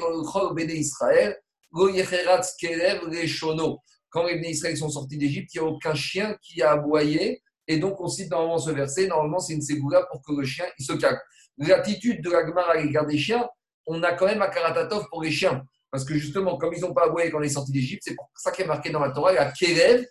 [4.11, 7.43] quand les Israël sont sortis d'Égypte, il n'y a aucun chien qui a aboyé.
[7.69, 9.07] Et donc, on cite normalement ce verset.
[9.07, 11.19] Normalement, c'est une ségoula pour que le chien se calme.
[11.59, 13.49] L'attitude de l'Agmar à l'égard des chiens,
[13.87, 15.63] on a quand même un karatatov pour les chiens.
[15.93, 18.29] Parce que justement, comme ils n'ont pas aboyé quand on est sorti d'Égypte, c'est pour
[18.35, 20.05] ça qui est marqué dans la Torah, la kerev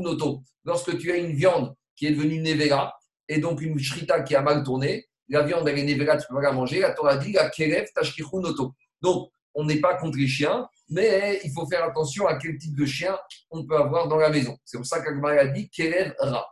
[0.00, 0.42] noto.
[0.64, 2.94] Lorsque tu as une viande qui est devenue nevera,
[3.28, 6.34] et donc une shrita qui a mal tourné, la viande elle est nevera, tu peux
[6.34, 7.86] pas la manger, la Torah dit la kerev
[8.34, 8.74] noto.
[9.00, 12.76] Donc, on n'est pas contre les chiens, mais il faut faire attention à quel type
[12.76, 13.16] de chien
[13.50, 14.56] on peut avoir dans la maison.
[14.64, 16.46] C'est pour ça qu'Agmar a dit Kerev Ra.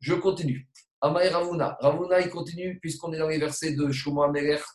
[0.00, 0.68] Je continue.
[1.00, 1.76] Amaï Ravuna.
[1.80, 4.26] Ravuna, il continue, puisqu'on est dans les versets de Shlomo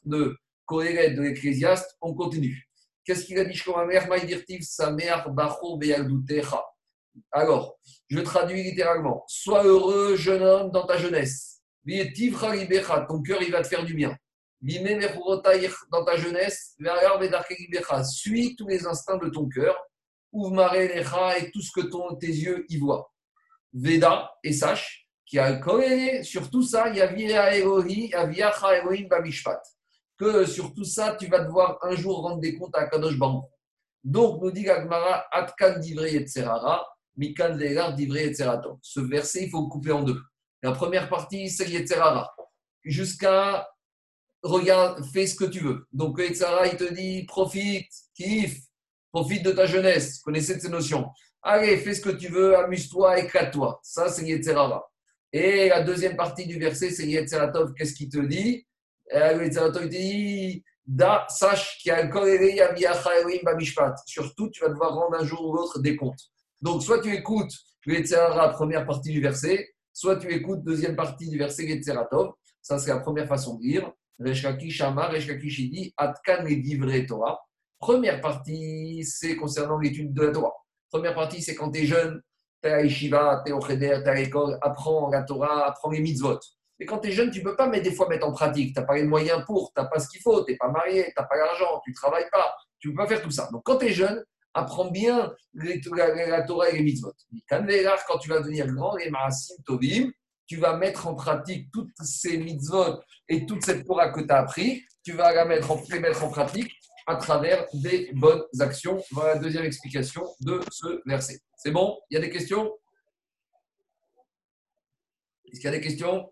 [0.06, 2.68] de Kohéret, de l'Ecclésiaste, on continue.
[3.04, 4.02] Qu'est-ce qu'il a dit Shlomo Ameler?
[4.08, 6.64] Maïdirtiv Samer Bacho Beyadutecha.
[7.32, 7.78] Alors,
[8.10, 11.62] je traduis littéralement Sois heureux, jeune homme, dans ta jeunesse.
[11.86, 14.16] Ton cœur, il va te faire du bien
[14.62, 16.76] dans ta jeunesse,
[18.12, 19.76] suis tous les instincts de ton cœur,
[20.34, 23.12] et tout ce que ton, tes yeux y voient.
[23.72, 26.92] Veda, et sache qu'il y a sur tout ça,
[30.18, 33.46] que sur tout ça, tu vas devoir un jour rendre des comptes à Kadosh Baruch.
[34.04, 36.86] Donc, nous dit Gagmara, Atkan divrei etzerara,
[37.18, 38.80] Mikan velar divrei etzerato.
[38.82, 40.22] Ce verset, il faut le couper en deux.
[40.62, 42.36] La première partie, c'est Yetzerara.
[42.84, 43.68] Jusqu'à
[44.44, 45.88] regarde, fais ce que tu veux.
[45.92, 48.60] Donc, Etzara, il te dit, profite, kiffe,
[49.12, 50.20] profite de ta jeunesse.
[50.20, 51.10] Connaissez ces notions.
[51.42, 53.80] Allez, fais ce que tu veux, amuse-toi, éclate-toi.
[53.84, 54.86] Ça, c'est Yetzerara.
[55.32, 57.74] Et la deuxième partie du verset, c'est Yetzeratov.
[57.74, 58.66] Qu'est-ce qu'il te dit?
[59.14, 63.96] Euh, Yetzeratov, il te dit, da, sache qu'il y a un.
[64.06, 66.32] Surtout, tu vas devoir rendre un jour ou l'autre des comptes.
[66.62, 67.54] Donc, soit tu écoutes
[67.86, 72.34] Yetzerara, première partie du verset, soit tu écoutes deuxième partie du verset Yetzeratov.
[72.62, 73.92] Ça, c'est la première façon de lire.
[74.20, 77.40] Reshkakish Amar, Reshkakish dit Atkan et Torah.
[77.80, 80.54] Première partie, c'est concernant l'étude de la Torah.
[80.92, 82.22] Première partie, c'est quand tu es jeune,
[82.62, 85.68] tu es à Yeshiva, tu es au Cheder, tu es à l'école, apprends la Torah,
[85.68, 86.40] apprends les mitzvot.
[86.78, 88.74] Mais quand tu es jeune, tu ne peux pas mettre des fois mettre en pratique.
[88.74, 90.70] Tu n'as pas les moyens pour, tu n'as pas ce qu'il faut, tu n'es pas
[90.70, 93.32] marié, tu n'as pas l'argent, tu ne travailles pas, tu ne peux pas faire tout
[93.32, 93.48] ça.
[93.52, 94.22] Donc quand tu es jeune,
[94.54, 97.14] apprends bien la, Torah et les mitzvot.
[97.50, 100.12] Quand tu vas devenir grand, les Maasim Tovim,
[100.48, 104.40] tu vas mettre en pratique toutes ces mitzvot et toute cette Torah que tu as
[104.40, 106.72] appris, tu vas la mettre en, les mettre en pratique
[107.06, 109.02] à travers des bonnes actions.
[109.12, 111.40] Voilà la deuxième explication de ce verset.
[111.56, 112.00] C'est bon?
[112.10, 112.72] Il y a des questions?
[115.46, 116.32] Est-ce qu'il y a des questions?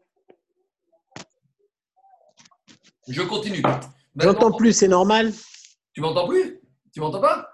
[3.08, 3.64] Je continue.
[4.16, 5.32] J'entends plus, c'est normal
[5.94, 6.60] Tu m'entends plus?
[6.94, 7.50] Tu m'entends pas?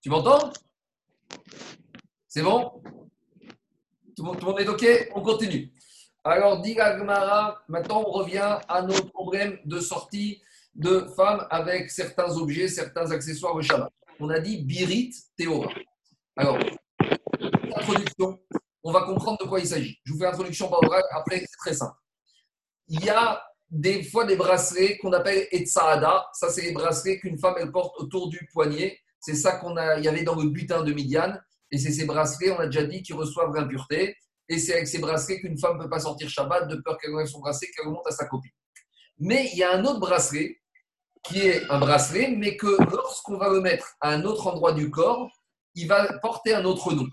[0.00, 0.52] Tu m'entends?
[2.26, 2.82] C'est bon?
[4.16, 5.10] Tout le, monde, est OK?
[5.14, 5.72] On continue.
[6.24, 6.76] Alors, dit
[7.68, 10.42] maintenant on revient à nos problèmes de sortie
[10.74, 13.90] de femmes avec certains objets, certains accessoires au Shabbat.
[14.20, 15.68] On a dit Birit Théora.
[16.36, 16.58] Alors,
[17.76, 18.38] introduction,
[18.82, 19.98] on va comprendre de quoi il s'agit.
[20.04, 21.96] Je vous fais l'introduction par oral, après c'est très simple.
[22.88, 26.26] Il y a des fois des bracelets qu'on appelle Etsaada.
[26.32, 28.98] Ça, c'est les bracelets qu'une femme elle porte autour du poignet.
[29.20, 31.34] C'est ça qu'on a, il y avait dans le butin de Midian.
[31.70, 34.16] Et c'est ces bracelets, on a déjà dit, qui reçoivent l'impureté.
[34.48, 37.14] Et c'est avec ces bracelets qu'une femme ne peut pas sortir Shabbat de peur qu'elle
[37.14, 38.50] enlève son bracelet, qu'elle remonte à sa copine.
[39.18, 40.58] Mais il y a un autre bracelet
[41.24, 44.90] qui est un bracelet, mais que lorsqu'on va le mettre à un autre endroit du
[44.90, 45.28] corps,
[45.74, 47.06] il va porter un autre nom.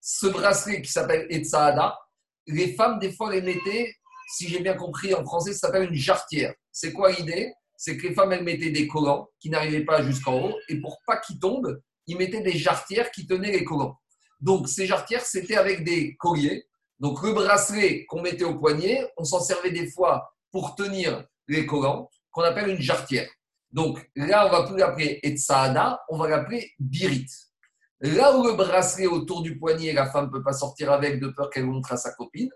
[0.00, 1.98] Ce bracelet qui s'appelle Etsaada,
[2.46, 3.92] les femmes, des fois, les mettaient,
[4.28, 6.54] si j'ai bien compris en français, ça s'appelle une jarretière.
[6.70, 7.52] C'est quoi l'idée?
[7.76, 10.98] C'est que les femmes, elles mettaient des collants qui n'arrivaient pas jusqu'en haut, et pour
[11.06, 13.98] pas qu'ils tombent, ils mettaient des jarretières qui tenaient les collants.
[14.40, 16.66] Donc, ces jarretières, c'était avec des colliers.
[17.00, 21.66] Donc, le bracelet qu'on mettait au poignet, on s'en servait des fois pour tenir les
[21.66, 23.28] collants, qu'on appelle une jarretière.
[23.70, 27.26] Donc, là, on va plus l'appeler Etsaada, on va l'appeler Birit.
[28.00, 31.28] Là où le bracelet autour du poignet, la femme ne peut pas sortir avec de
[31.28, 32.50] peur qu'elle montre à sa copine,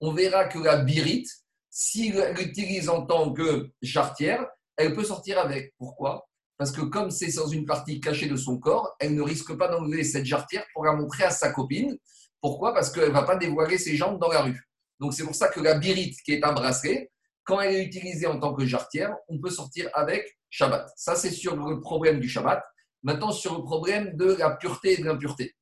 [0.00, 1.26] on verra que la Birit,
[1.70, 4.46] s'il l'utilise en tant que jarretière,
[4.76, 5.74] elle peut sortir avec.
[5.78, 6.26] Pourquoi?
[6.58, 9.68] Parce que comme c'est dans une partie cachée de son corps, elle ne risque pas
[9.68, 11.98] d'enlever cette jarretière pour la montrer à sa copine.
[12.40, 12.72] Pourquoi?
[12.72, 14.62] Parce qu'elle ne va pas dévoiler ses jambes dans la rue.
[15.00, 17.10] Donc c'est pour ça que la birite, qui est un bracelet,
[17.44, 20.90] quand elle est utilisée en tant que jarretière, on peut sortir avec Shabbat.
[20.96, 22.62] Ça, c'est sur le problème du Shabbat.
[23.02, 25.54] Maintenant, sur le problème de la pureté et de l'impureté.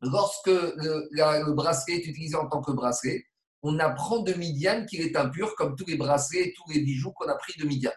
[0.00, 3.24] lorsque le, bracelet est utilisé en tant que bracelet,
[3.62, 7.28] on apprend de Midian qu'il est impur, comme tous les bracelets, tous les bijoux qu'on
[7.28, 7.90] a pris de Midian.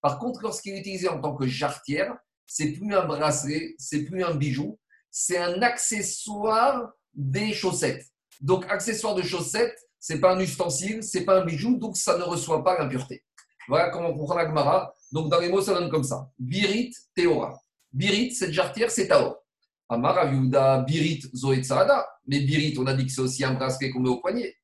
[0.00, 4.24] Par contre, lorsqu'il est utilisé en tant que jarretière, c'est plus un bracelet, c'est plus
[4.24, 4.78] un bijou,
[5.10, 8.06] c'est un accessoire des chaussettes.
[8.40, 12.22] Donc, accessoire de chaussettes, c'est pas un ustensile, c'est pas un bijou, donc ça ne
[12.22, 13.24] reçoit pas l'impureté.
[13.68, 14.94] Voilà comment on comprend la Gemara.
[15.12, 16.30] Donc, dans les mots, ça donne comme ça.
[16.38, 17.60] Birit, Théora.
[17.92, 19.36] Birit, cette jarretière, c'est Taor.
[19.88, 22.06] Amar Aviouda, Birit, Zoé Tsaada.
[22.26, 24.54] Mais Birit, on a dit que c'est aussi un bracelet qu'on met au poignet.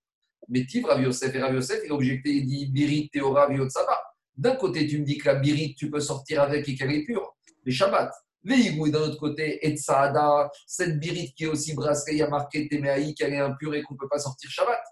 [0.48, 3.98] Mais Tiv, Rav Yosef et Rav Yosef, il a objecté, il dit Birit, Théora, Viotsaba.
[4.36, 7.04] D'un côté, tu me dis que la Birit, tu peux sortir avec et qu'elle est
[7.04, 7.36] pure.
[7.64, 8.10] Les Shabbat.
[8.46, 12.28] Et d'un autre côté, et Tsaada, cette Birit qui est aussi bracelet, il y a
[12.28, 14.82] marqué Temeaï qu'elle est impure et qu'on ne peut pas sortir Shabbat.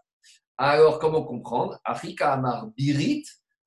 [0.56, 1.78] Alors, comment comprendre?
[1.84, 3.24] Afrika Amar, Birit,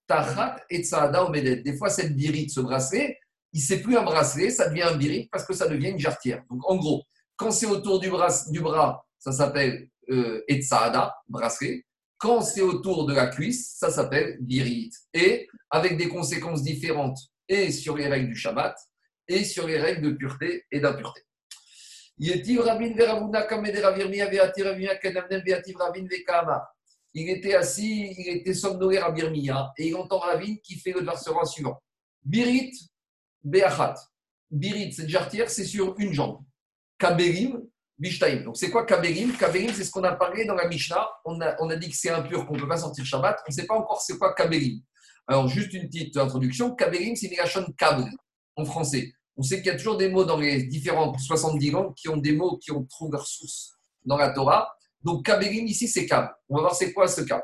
[0.08, 1.58] Tachat et Tsaada Omedet.
[1.58, 3.20] Des fois, cette Birit, ce bracelet,
[3.56, 6.44] il c'est plus un bracelet, ça devient un birit parce que ça devient une jarretière.
[6.52, 7.04] Donc en gros,
[7.38, 11.86] quand c'est autour du bras, du bras ça s'appelle euh, Etsaada, bracelet.
[12.18, 14.92] Quand c'est autour de la cuisse, ça s'appelle birit.
[15.14, 18.76] Et avec des conséquences différentes et sur les règles du Shabbat
[19.28, 21.22] et sur les règles de pureté et d'impureté.
[22.18, 22.32] Il
[27.30, 31.44] était assis, il était somnolé à Birmia et il entend Ravine qui fait le versement
[31.44, 31.82] suivant.
[32.24, 32.72] Birit,
[33.44, 33.96] Beachat.
[34.50, 36.40] Birit, cette jarretière, c'est sur une jambe.
[36.98, 37.62] Kaberim,
[37.98, 38.44] Bishtaim.
[38.44, 41.08] Donc, c'est quoi Kaberim Kaberim, c'est ce qu'on a parlé dans la Mishnah.
[41.24, 43.40] On a, on a dit que c'est impur, qu'on ne peut pas sortir Shabbat.
[43.48, 44.82] On ne sait pas encore c'est quoi Kaberim.
[45.28, 46.76] Alors, juste une petite introduction.
[46.76, 48.10] Kaberim, c'est relation câble
[48.56, 49.12] en français.
[49.38, 52.18] On sait qu'il y a toujours des mots dans les différentes 70 langues qui ont
[52.18, 53.74] des mots qui ont trouvé leur source
[54.04, 54.70] dans la Torah.
[55.02, 56.32] Donc, Kaberim, ici, c'est câble.
[56.50, 57.44] On va voir c'est quoi ce câble.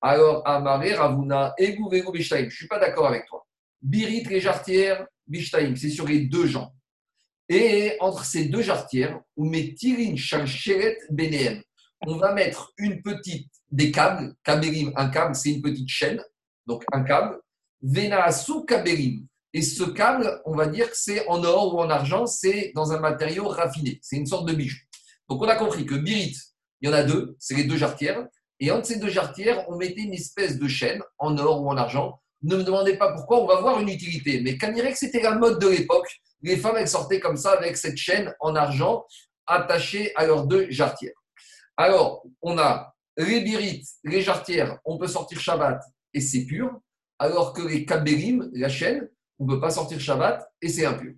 [0.00, 1.82] Alors, Amare, Ravuna, Egu,
[2.12, 2.40] Bishtaim.
[2.40, 3.44] Je ne suis pas d'accord avec toi.
[3.82, 6.70] Birit, les jarretières, Bishtaim, c'est sur les deux jambes.
[7.48, 11.62] Et entre ces deux jarretières, on met Tirin Shalcheret Benehem.
[12.06, 16.22] On va mettre une petite, des câbles, Kaberim, un câble, c'est une petite chaîne,
[16.66, 17.40] donc un câble,
[17.82, 19.26] Venaasu Kaberim.
[19.54, 22.92] Et ce câble, on va dire que c'est en or ou en argent, c'est dans
[22.92, 24.76] un matériau raffiné, c'est une sorte de bijou.
[25.28, 26.36] Donc on a compris que Birit,
[26.80, 28.26] il y en a deux, c'est les deux jarretières,
[28.60, 31.76] et entre ces deux jarretières, on mettait une espèce de chaîne en or ou en
[31.76, 32.20] argent.
[32.42, 34.40] Ne me demandez pas pourquoi, on va voir une utilité.
[34.40, 36.08] Mais que c'était la mode de l'époque.
[36.42, 39.04] Les femmes, elles sortaient comme ça avec cette chaîne en argent
[39.46, 41.14] attachée à leurs deux jarretières.
[41.76, 45.82] Alors, on a les birites, les jarretières, on peut sortir Shabbat
[46.14, 46.80] et c'est pur,
[47.18, 49.08] alors que les kaberim, la chaîne,
[49.38, 51.14] on ne peut pas sortir Shabbat et c'est impur.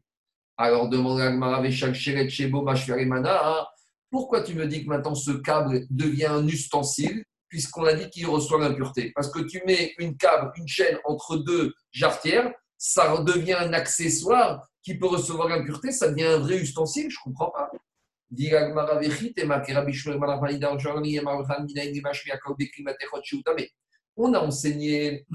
[0.56, 3.66] Alors, demande à Gmara Veshak Sheret Shebo Mashverimana, hein,
[4.10, 8.26] pourquoi tu me dis que maintenant ce câble devient un ustensile puisqu'on a dit qu'il
[8.26, 9.12] reçoit l'impureté?
[9.14, 14.66] Parce que tu mets une câble, une chaîne entre deux jarretières, ça devient un accessoire
[14.82, 17.70] qui peut recevoir l'impureté, ça devient un vrai ustensile, je ne comprends pas.
[24.16, 25.26] On a enseigné,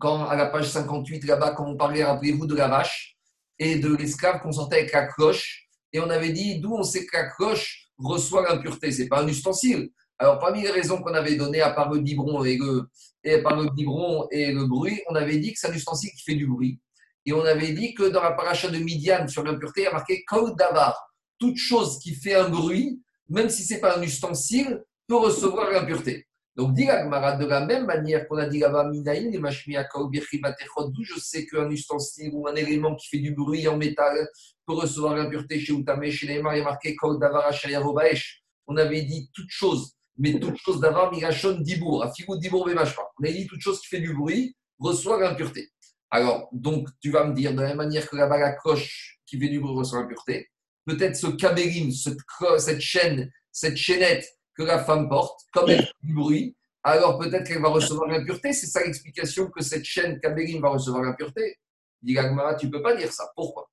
[0.00, 3.16] quand, à la page 58, là-bas, quand on parlait, rappelez-vous, de la vache
[3.58, 7.06] et de l'esclave qu'on sortait avec la cloche, et on avait dit d'où on sait
[7.06, 8.90] que la cloche reçoit l'impureté.
[8.90, 9.90] Ce n'est pas un ustensile.
[10.18, 12.88] Alors, parmi les raisons qu'on avait données, à part le biberon et le,
[13.24, 16.22] et par le biberon et le bruit, on avait dit que c'est un ustensile qui
[16.22, 16.80] fait du bruit.
[17.24, 19.92] Et on avait dit que dans la paracha de Midian, sur l'impureté, il y a
[19.92, 20.96] marqué Kol Davar.
[21.38, 25.70] Toute chose qui fait un bruit, même si ce n'est pas un ustensile, peut recevoir
[25.70, 26.26] l'impureté.
[26.54, 31.70] Donc, dit de la même manière qu'on a dit là-bas, Minaïn, d'où je sais qu'un
[31.70, 34.28] ustensile ou un élément qui fait du bruit en métal
[34.66, 38.42] peut recevoir l'impureté chez Utame, chez Neymar, il y a marqué Kol Davar Ashayavobaesh.
[38.66, 43.02] On avait dit toute chose mais toute chose d'avoir migration dibour, afigou dibour bemashpa.
[43.18, 45.70] On a dit toute chose qui fait du bruit reçoit l'impureté.
[46.14, 49.40] Alors, donc, tu vas me dire, de la même manière que là-bas, la cloche qui
[49.40, 50.50] fait du bruit reçoit l'impureté,
[50.84, 56.12] peut-être ce kabérim, cette, chaîne, cette chaînette que la femme porte, comme elle fait du
[56.12, 58.52] bruit, alors peut-être qu'elle va recevoir l'impureté.
[58.52, 61.56] C'est ça l'explication que cette chaîne kabérim va recevoir l'impureté.
[62.02, 63.30] Dit Gagmara, tu ne peux pas dire ça.
[63.34, 63.70] Pourquoi?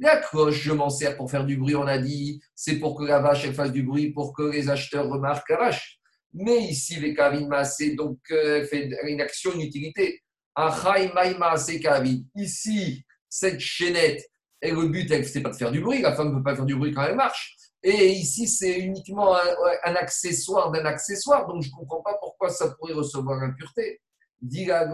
[0.00, 3.04] La cloche, je m'en sers pour faire du bruit, on a dit, c'est pour que
[3.04, 5.97] la vache elle fasse du bruit, pour que les acheteurs remarquent la vache.
[6.40, 10.22] Mais ici, les kavin c'est donc euh, fait une action, une utilité.
[12.34, 14.24] Ici, cette chaînette,
[14.62, 16.64] et le but, c'est pas de faire du bruit, la femme ne peut pas faire
[16.64, 17.56] du bruit quand elle marche.
[17.82, 22.70] Et ici, c'est uniquement un, accessoire d'un accessoire, donc je ne comprends pas pourquoi ça
[22.70, 24.00] pourrait recevoir l'impureté.
[24.40, 24.86] Dit la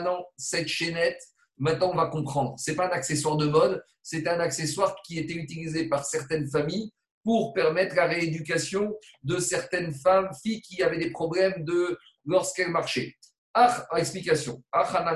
[0.00, 1.22] non, cette chaînette,
[1.58, 2.58] Maintenant, on va comprendre.
[2.58, 6.48] Ce n'est pas un accessoire de mode, c'est un accessoire qui était utilisé par certaines
[6.50, 6.90] familles
[7.24, 13.14] pour permettre la rééducation de certaines femmes, filles qui avaient des problèmes de lorsqu'elles marchaient.
[13.54, 14.62] Ah, explication.
[14.72, 15.14] Ah,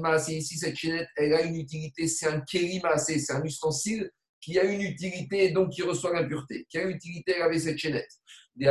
[0.00, 4.10] Maase, ici, cette chaînette, elle a une utilité, c'est un Keri Maase, c'est un ustensile
[4.40, 6.66] qui a une utilité et donc qui reçoit l'impureté.
[6.70, 8.10] Quelle utilité elle avait cette chaînette?
[8.56, 8.68] Il y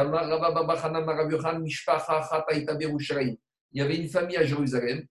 [3.82, 5.06] avait une famille à Jérusalem,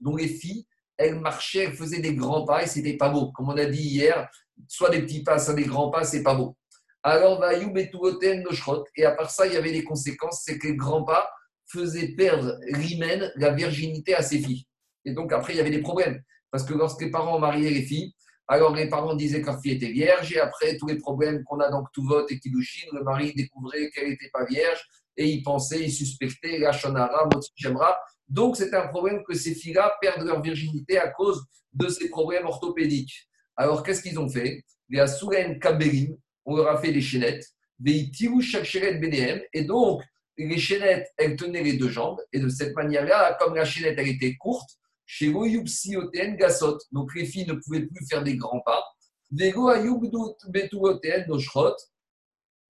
[0.00, 0.66] dont les filles,
[0.96, 3.32] elles marchaient, elles faisaient des grands pas et c'était pas beau.
[3.32, 4.28] Comme on a dit hier,
[4.68, 6.56] soit des petits pas, soit des grands pas, c'est pas beau.
[7.02, 7.44] Alors,
[8.96, 11.30] et à part ça, il y avait des conséquences, c'est que les grands pas
[11.66, 14.64] faisaient perdre l'hymen, la virginité à ses filles.
[15.04, 16.22] Et donc, après, il y avait des problèmes.
[16.50, 18.14] Parce que lorsque les parents mariaient les filles,
[18.46, 21.60] alors les parents disaient que leur fille était vierge, et après, tous les problèmes qu'on
[21.60, 24.80] a dans vote et Kiddushin, le mari découvrait qu'elle n'était pas vierge,
[25.16, 27.96] et il pensait, il suspectait la Shonara, Jemra.
[28.28, 32.46] Donc, c'est un problème que ces filles-là perdent leur virginité à cause de ces problèmes
[32.46, 33.28] orthopédiques.
[33.56, 34.62] Alors, qu'est-ce qu'ils ont fait?
[34.88, 37.46] Les Asuren Kaberim, on leur a fait des chaînettes,
[37.78, 38.10] des
[39.52, 40.02] et donc
[40.36, 44.08] les chaînettes, elles tenaient les deux jambes, et de cette manière-là, comme la chaînette, elle
[44.08, 44.70] était courte,
[45.06, 48.82] chez Goyupsioten Gasot, donc les filles ne pouvaient plus faire des grands pas,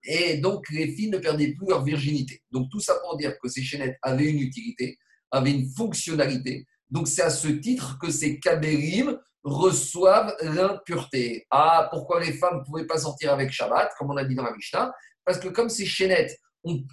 [0.07, 2.43] et donc les filles ne perdaient plus leur virginité.
[2.51, 4.99] Donc tout ça pour dire que ces chaînettes avaient une utilité,
[5.31, 6.67] avaient une fonctionnalité.
[6.91, 11.47] Donc c'est à ce titre que ces kabérim reçoivent l'impureté.
[11.51, 14.43] Ah, pourquoi les femmes ne pouvaient pas sortir avec Shabbat, comme on a dit dans
[14.43, 14.93] la Mishnah?
[15.25, 16.39] Parce que comme ces chaînettes,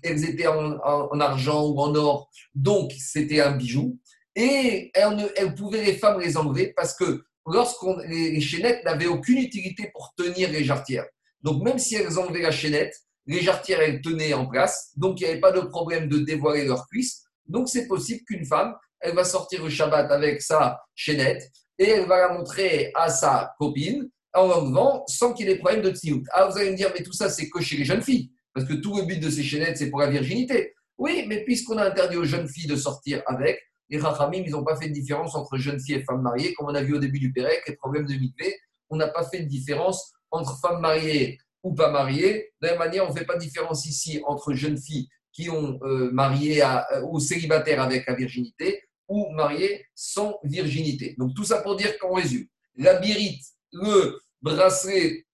[0.03, 3.97] elles étaient en, argent ou en or, donc c'était un bijou,
[4.35, 9.39] et elles, pouvaient les femmes les enlever parce que lorsqu'on les, les chaînettes n'avaient aucune
[9.39, 11.05] utilité pour tenir les jarretières.
[11.41, 12.95] Donc même si elles enlevaient la chaînette,
[13.25, 16.65] les jarretières elles tenaient en place, donc il n'y avait pas de problème de dévoiler
[16.65, 17.23] leurs cuisses.
[17.47, 21.51] Donc c'est possible qu'une femme, elle va sortir le Shabbat avec sa chaînette
[21.81, 25.81] et elle va la montrer à sa copine en l'enlevant sans qu'il ait des problèmes
[25.81, 26.21] de tsiout.
[26.31, 28.67] Ah, vous allez me dire, mais tout ça, c'est que chez les jeunes filles, parce
[28.67, 30.75] que tout le but de ces chaînettes, c'est pour la virginité.
[30.99, 33.59] Oui, mais puisqu'on a interdit aux jeunes filles de sortir avec,
[33.89, 36.67] les Rachamim, ils n'ont pas fait de différence entre jeunes filles et femmes mariées, comme
[36.67, 38.55] on a vu au début du Pérec, les problèmes de mikvé,
[38.91, 42.51] on n'a pas fait de différence entre femmes mariées ou pas mariées.
[42.61, 45.49] De la même manière, on ne fait pas de différence ici entre jeunes filles qui
[45.49, 51.15] ont euh, marié euh, ou célibataires avec la virginité ou mariés sans virginité.
[51.17, 52.47] Donc tout ça pour dire qu'en résume,
[52.77, 53.43] la birite,
[53.73, 55.25] le bracelet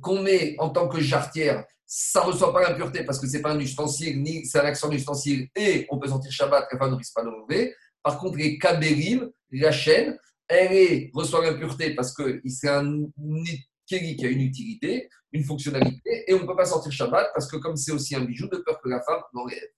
[0.00, 3.42] qu'on met en tant que jarretière, ça ne reçoit pas l'impureté parce que ce n'est
[3.42, 6.92] pas un ustensile, ni c'est un accent d'ustensile, et on peut sentir Shabbat, la femme
[6.92, 7.74] ne risque pas de mauvais.
[8.02, 13.04] Par contre, les kabérim, la chaîne, elle reçoit l'impureté parce que c'est un
[13.86, 17.48] kéli qui a une utilité, une fonctionnalité, et on ne peut pas sortir Shabbat parce
[17.50, 19.68] que comme c'est aussi un bijou, de peur que la femme l'enlève.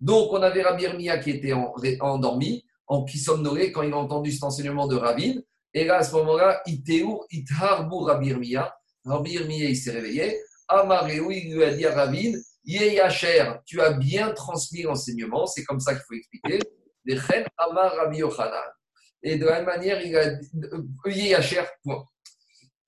[0.00, 1.52] Donc, on avait Rabbi Irmia qui était
[2.00, 5.42] endormi, en qui somnolait quand il a entendu cet enseignement de Ravine.
[5.74, 8.74] Et là, à ce moment-là, Iteur, Itharbu Rabbi Irmia.
[9.04, 10.38] Rabbi Irmia, il s'est réveillé.
[10.68, 15.80] Amareu, il lui a dit à Ravine, Yeyacher, tu as bien transmis l'enseignement, c'est comme
[15.80, 16.58] ça qu'il faut expliquer.
[17.56, 18.70] Amar Rabbi Yochanan.
[19.22, 22.04] Et de la même manière, il a dit, euh, Yeyacher, point.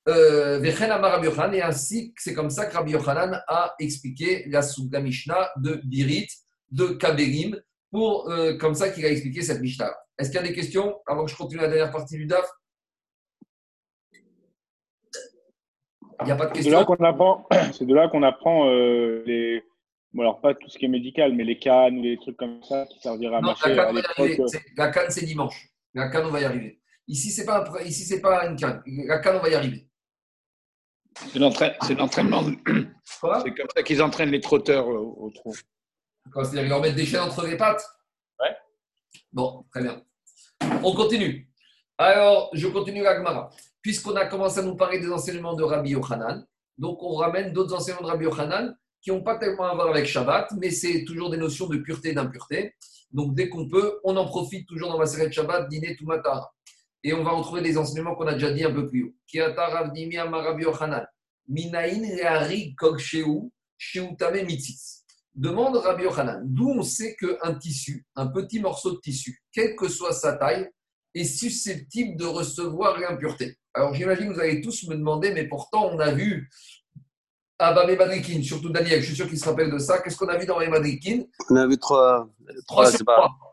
[0.08, 5.80] Euh, et ainsi, c'est comme ça que Rabbi Yochanan a expliqué la Souga Mishnah de
[5.84, 6.28] Birit,
[6.70, 7.60] de Kaberim,
[7.90, 9.92] pour, euh, comme ça qu'il a expliqué cette Mishnah.
[10.18, 12.48] Est-ce qu'il y a des questions avant que je continue la dernière partie du DAF?
[16.20, 16.70] Il n'y a pas de questions?
[17.72, 19.62] C'est de là qu'on apprend, euh, les.
[20.12, 22.62] Bon, alors pas tout ce qui est médical, mais les cannes ou les trucs comme
[22.64, 23.74] ça qui serviraient à marcher.
[24.76, 25.68] La canne, c'est dimanche.
[25.94, 26.80] La canne, on va y arriver.
[27.06, 28.82] Ici, ce n'est pas, ici, c'est pas une canne.
[29.06, 29.88] La canne, on va y arriver.
[31.32, 32.42] C'est l'entraînement.
[32.44, 35.54] C'est comme ça qu'ils entraînent les trotteurs au, au trot.
[36.32, 37.84] C'est-à-dire qu'ils leur mettent des chaînes entre les pattes
[38.38, 38.56] Ouais.
[39.32, 40.02] Bon, très bien.
[40.82, 41.48] On continue.
[41.98, 43.50] Alors, je continue l'Agmara.
[43.82, 46.46] Puisqu'on a commencé à nous parler des enseignements de Rabbi Yochanan,
[46.78, 50.06] donc on ramène d'autres enseignements de Rabbi Yochanan qui n'ont pas tellement à voir avec
[50.06, 52.74] Shabbat, mais c'est toujours des notions de pureté et d'impureté.
[53.10, 56.04] Donc dès qu'on peut, on en profite toujours dans la série de Shabbat, dîner tout
[56.06, 56.44] matin.
[57.02, 59.14] Et on va retrouver des enseignements qu'on a déjà dit un peu plus haut.
[59.26, 60.10] Kiata Rabbi
[60.62, 61.06] Yochanan.
[61.48, 63.24] Minaïn Reari Kogsheu,
[63.76, 64.99] Sheutame Mitzitz.
[65.34, 69.88] Demande Rabbi Yochanan, d'où on sait qu'un tissu, un petit morceau de tissu, quelle que
[69.88, 70.68] soit sa taille,
[71.14, 73.56] est susceptible de recevoir l'impureté.
[73.74, 76.48] Alors j'imagine que vous allez tous me demander, mais pourtant on a vu
[77.60, 79.98] Abamé Madrikin, surtout Daniel, je suis sûr qu'il se rappelle de ça.
[79.98, 82.26] Qu'est-ce qu'on a vu dans les Madrikin On a vu 3,
[82.66, 82.90] 3,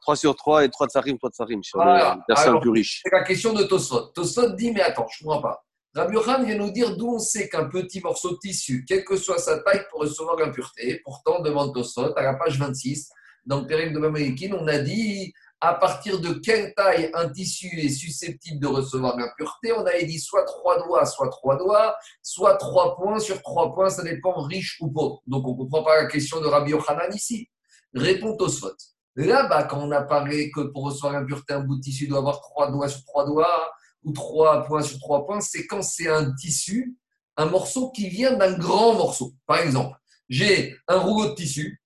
[0.01, 2.15] 3, sur 3 et 3 tsarim, 3 tsarim sur voilà.
[2.15, 3.01] les personnes plus riches.
[3.03, 4.07] C'est la question de Tosfot.
[4.15, 5.66] Tosfot dit, mais attends, je ne comprends pas.
[5.97, 9.17] Rabbi Yochanan vient nous dire d'où on sait qu'un petit morceau de tissu, quelle que
[9.17, 11.01] soit sa taille, peut recevoir l'impureté.
[11.03, 13.09] Pourtant, demande Tosot, à la page 26,
[13.47, 17.79] dans le périple de Mamélikine, on a dit à partir de quelle taille un tissu
[17.79, 19.73] est susceptible de recevoir l'impureté.
[19.73, 23.19] On avait dit soit trois doigts, soit trois doigts, soit trois points.
[23.19, 25.23] Sur trois points, ça dépend riche ou pauvre.
[25.25, 27.49] Donc, on ne comprend pas la question de Rabbi Yochanan ici.
[27.95, 28.75] Répond Tosfot.
[29.15, 32.39] Là-bas, quand on a parlé que pour recevoir l'impureté, un bout de tissu doit avoir
[32.39, 33.71] trois doigts sur trois doigts
[34.07, 36.95] ou trois points sur trois points, c'est quand c'est un tissu,
[37.35, 39.33] un morceau qui vient d'un grand morceau.
[39.45, 39.97] Par exemple,
[40.29, 41.81] j'ai un rouleau de tissu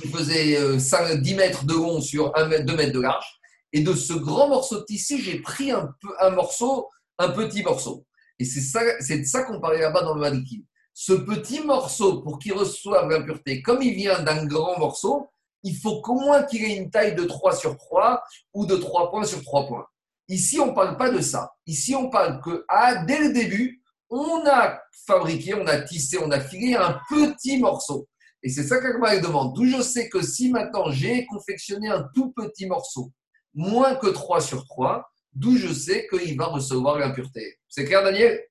[0.00, 3.26] qui faisait 10 euh, mètres de long sur 1 mètre, 2 mètres de large.
[3.72, 5.90] Et de ce grand morceau de tissu, j'ai pris un,
[6.30, 8.06] morceau, un petit morceau.
[8.38, 10.64] Et c'est ça, de ça qu'on parlait là-bas dans le Maliki.
[10.94, 15.28] Ce petit morceau, pour qu'il reçoive l'impureté, comme il vient d'un grand morceau,
[15.64, 18.22] il faut qu'au moins qu'il ait une taille de 3 sur 3
[18.52, 19.86] ou de 3 points sur 3 points.
[20.28, 21.52] Ici, on ne parle pas de ça.
[21.66, 26.30] Ici, on parle que ah, dès le début, on a fabriqué, on a tissé, on
[26.30, 28.08] a filé un petit morceau.
[28.42, 29.54] Et c'est ça qu'Agma demande.
[29.54, 33.10] D'où je sais que si maintenant j'ai confectionné un tout petit morceau,
[33.54, 37.58] moins que 3 sur 3, d'où je sais qu'il va recevoir l'impureté.
[37.68, 38.44] C'est clair, Daniel?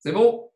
[0.00, 0.50] C'est bon?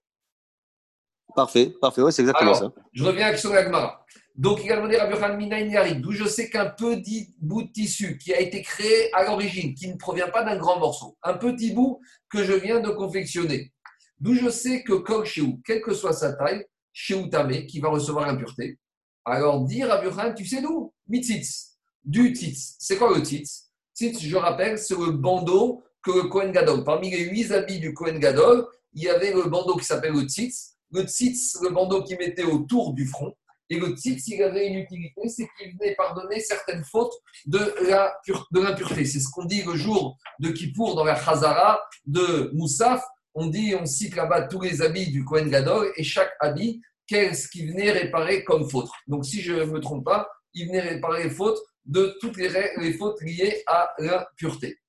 [1.34, 2.72] Parfait, parfait, oui, c'est exactement ça.
[2.92, 4.04] Je reviens avec sur l'Agmara.
[4.40, 8.40] Donc, il a demandé à d'où je sais qu'un petit bout de tissu qui a
[8.40, 12.42] été créé à l'origine, qui ne provient pas d'un grand morceau, un petit bout que
[12.42, 13.70] je viens de confectionner,
[14.18, 15.26] d'où je sais que Kol
[15.62, 18.78] quelle que soit sa taille, Sheutame, qui va recevoir l'impureté.
[19.26, 20.94] Alors, dire à tu sais d'où?
[21.06, 22.76] Mitzitz, du titz.
[22.78, 27.10] C'est quoi le titz Titz, je rappelle, c'est le bandeau que le Kohen Gadol, parmi
[27.10, 30.78] les huit habits du Kohen Gadol, il y avait le bandeau qui s'appelle le titz.
[30.92, 33.34] Le titz, le bandeau qui mettait autour du front.
[33.70, 37.14] Et le titz, il avait une utilité, c'est qu'il venait pardonner certaines fautes
[37.46, 39.04] de l'impureté.
[39.04, 43.00] C'est ce qu'on dit le jour de Kippour dans la Chazara de Moussaf.
[43.32, 47.48] On dit, on cite là-bas tous les habits du Kohen Gadol et chaque habit, qu'est-ce
[47.48, 48.88] qui venait réparer comme faute.
[49.06, 52.50] Donc si je ne me trompe pas, il venait réparer les fautes de toutes les,
[52.76, 54.80] les fautes liées à l'impureté.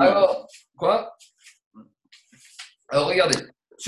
[0.00, 1.14] Alors, quoi?
[2.88, 3.38] Alors regardez.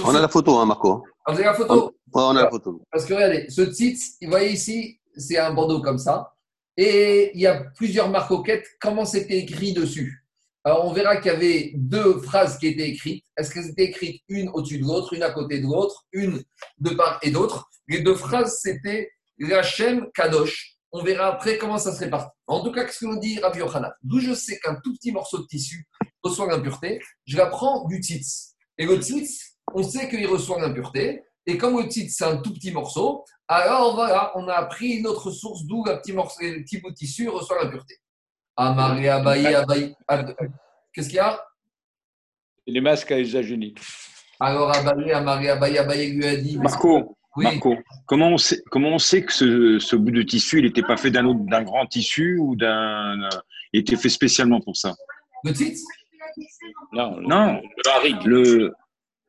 [0.03, 1.03] on a la photo, hein, Marco.
[1.25, 2.83] Ah, vous avez la photo on, on a la photo.
[2.91, 6.35] Parce que regardez, ce titre, vous voyez ici, c'est un bandeau comme ça.
[6.77, 8.67] Et il y a plusieurs marcoquettes.
[8.81, 10.25] Comment c'était écrit dessus?
[10.65, 13.25] Alors, on verra qu'il y avait deux phrases qui étaient écrites.
[13.37, 16.43] Est-ce qu'elles étaient écrites une au-dessus de l'autre, une à côté de l'autre, une
[16.79, 17.69] de part et d'autre?
[17.87, 19.11] Les deux phrases, c'était
[19.41, 20.79] Rachem Kadosh.
[20.93, 22.31] On verra après comment ça se répartit.
[22.47, 23.93] En tout cas, qu'est-ce que nous dit Rabbi Yochanan?
[24.03, 25.87] D'où je sais qu'un tout petit morceau de tissu
[26.23, 28.55] reçoit l'impureté, je la prends du tzitz.
[28.79, 31.23] Et le tzitz, on sait qu'il reçoit l'impureté.
[31.47, 35.07] Et comme le tzitz, c'est un tout petit morceau, alors voilà, on a pris une
[35.07, 37.97] autre source d'où le petit, morceau, le petit bout de tissu reçoit l'impureté.
[38.57, 39.95] Amaré, Abaye, Abaye.
[40.93, 41.39] Qu'est-ce qu'il y a?
[42.67, 43.79] Les masques à usage unique.
[44.41, 46.57] Alors Abaye, Amaré, Abaye, Abaye lui a dit.
[46.57, 50.65] Marco, Marco comment, on sait, comment on sait que ce, ce bout de tissu, il
[50.65, 53.29] n'était pas fait d'un d'un grand tissu ou d'un.
[53.75, 54.95] Il était fait spécialement pour ça?
[55.43, 55.81] Le titre?
[56.93, 57.61] Non, non.
[57.85, 58.75] Le, le,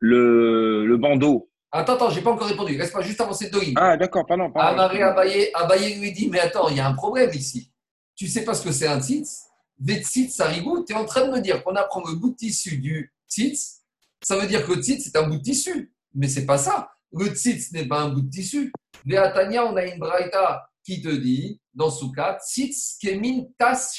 [0.08, 1.50] le bandeau.
[1.72, 2.78] Attends, attends, j'ai pas encore répondu.
[2.80, 4.52] Reste pas juste avancer de Ah, d'accord, pardon.
[4.52, 4.80] pardon.
[4.80, 7.72] Amaré, Abaye, Abaye lui dit Mais attends, il y a un problème ici
[8.16, 9.44] tu sais pas ce que c'est un tzitz,
[9.78, 12.36] des tzitz rigout, tu es en train de me dire qu'on apprend le bout de
[12.36, 13.82] tissu du tzitz,
[14.24, 15.94] ça veut dire que le tzitz, c'est un bout de tissu.
[16.14, 16.90] Mais c'est pas ça.
[17.12, 18.72] Le tzitz n'est pas un bout de tissu.
[19.08, 23.92] Tania, on a une braïta qui te dit, dans Soukat, tzitz kemin tas.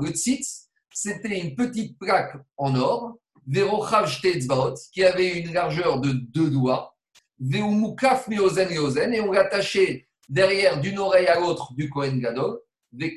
[0.00, 3.16] Le tzitz, c'était une petite plaque en or,
[4.92, 6.96] qui avait une largeur de deux doigts,
[7.40, 12.60] veumukaf meozen et on l'attachait derrière d'une oreille à l'autre du Kohen Gadol,
[13.00, 13.14] et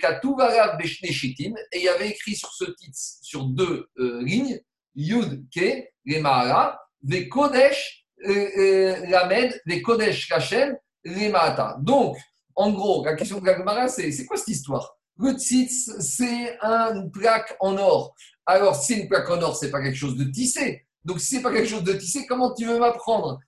[1.74, 4.60] il y avait écrit sur ce titre, sur deux euh, lignes,
[4.96, 11.32] Yud Ke, les Mahara, les Kodesh, euh, euh, Lamed, les Kodesh Kachem, les.
[11.80, 12.18] Donc,
[12.56, 14.98] en gros, la question de la c'est c'est quoi cette histoire?
[15.18, 18.14] Le tzitz, c'est une plaque en or.
[18.54, 20.86] Alors, si une plaque en or, c'est pas quelque chose de tissé.
[21.04, 23.40] Donc, si c'est pas quelque chose de tissé, comment tu veux m'apprendre?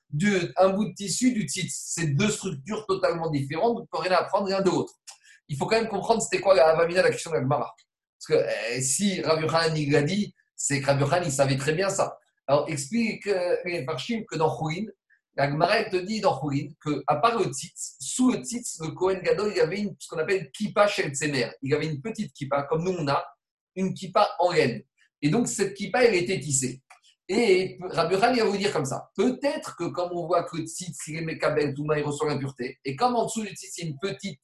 [0.58, 4.48] Un bout de tissu du tzitz C'est deux structures totalement différentes, donc tu rien apprendre
[4.50, 4.94] l'un de l'autre
[5.54, 7.70] il faut quand même comprendre c'était quoi la Avamina, la question de Parce
[8.28, 12.18] que euh, si Rabbi il l'a dit, c'est que Rabbi il savait très bien ça.
[12.48, 14.86] Alors explique euh, que dans Khourin,
[15.36, 19.22] la Gemara te dit dans Khourin qu'à part le tzitz, sous le tzitz, le Kohen
[19.22, 21.52] Gadol, il y avait ce qu'on appelle kippa tzemer.
[21.62, 23.24] Il y avait une petite kippa, comme nous on a,
[23.76, 24.84] une kippa en laine.
[25.24, 26.82] Et donc cette kippa, elle était tissée.
[27.30, 29.10] Et Rabbi va vous dire comme ça.
[29.16, 32.78] Peut-être que comme on voit que tzitz, il est mekabel, tout il reçoit l'impureté.
[32.84, 34.42] Et comme en dessous du tzitz, il y a une petite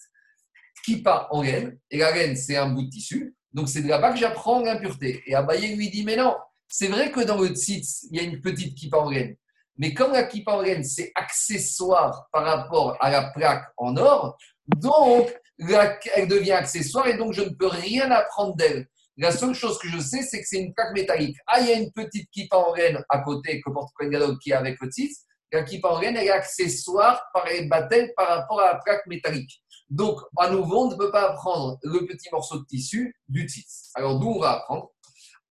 [0.86, 3.36] kippa en laine, et la laine, c'est un bout de tissu.
[3.52, 5.22] Donc, c'est de là-bas que j'apprends l'impureté.
[5.26, 6.38] Et Abaye lui dit, mais non,
[6.70, 9.36] c'est vrai que dans le tzitz, il y a une petite kippa en laine.
[9.78, 14.38] Mais comme la kippa en laine, c'est accessoire par rapport à la plaque en or,
[14.68, 15.30] donc
[16.16, 18.88] elle devient accessoire et donc je ne peux rien apprendre d'elle.
[19.22, 21.36] La seule chose que je sais, c'est que c'est une plaque métallique.
[21.46, 23.94] Ah, il y a une petite kippa en laine à côté que porte
[24.42, 25.26] qui est avec le tzitz.
[25.52, 29.62] La kippa en laine, elle est accessoire par les par rapport à la plaque métallique.
[29.90, 33.92] Donc, à nouveau, on ne peut pas prendre le petit morceau de tissu du tzitz.
[33.96, 34.92] Alors, d'où on va apprendre?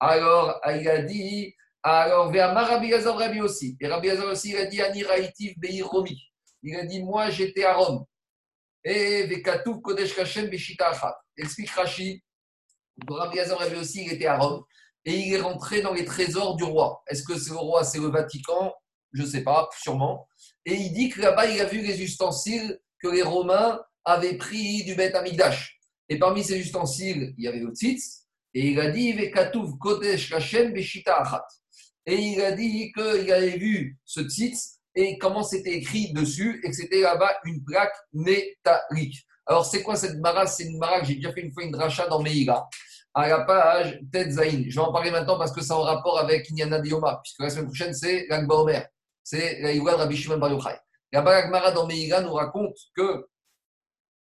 [0.01, 3.77] Alors, il a dit, alors, vers Rabbi Rabbi aussi.
[3.83, 6.19] Et Rabbi aussi, il a dit, Ani Raïtiv Romi.
[6.63, 8.05] Il a dit, moi, j'étais à Rome.
[8.83, 11.19] Et Vekatouf Kodesh Kashem Beshita Achat.
[11.37, 11.71] Explique
[13.07, 13.21] Rashi.
[13.21, 14.65] Rabbi Gazor Rabbi aussi, il était à Rome.
[15.05, 17.03] Et il est rentré dans les trésors du roi.
[17.07, 18.75] Est-ce que c'est le roi, c'est le Vatican?
[19.13, 20.29] Je ne sais pas, sûrement.
[20.67, 24.85] Et il dit que là-bas, il a vu les ustensiles que les Romains avaient pris
[24.85, 25.79] du Beth Amigdash.
[26.09, 28.27] Et parmi ces ustensiles, il y avait le tzitz.
[28.55, 29.33] Et il a dit, et
[32.17, 36.75] il a dit qu'il avait vu ce tzitz et comment c'était écrit dessus et que
[36.75, 39.27] c'était là-bas une plaque métallique.
[39.47, 40.47] Alors, c'est quoi cette mara?
[40.47, 42.67] C'est une mara que j'ai déjà fait une fois une dracha dans Meïga,
[43.19, 44.65] à la page Ted Zain.
[44.69, 47.51] Je vais en parler maintenant parce que c'est en rapport avec Inyana Dioma, puisque la
[47.51, 48.87] semaine prochaine, c'est l'Akba Omer.
[49.25, 50.77] C'est la Iwa de Rabbi Shimon Bar Yochai.
[51.13, 53.27] Là-bas, dans Meïga nous raconte que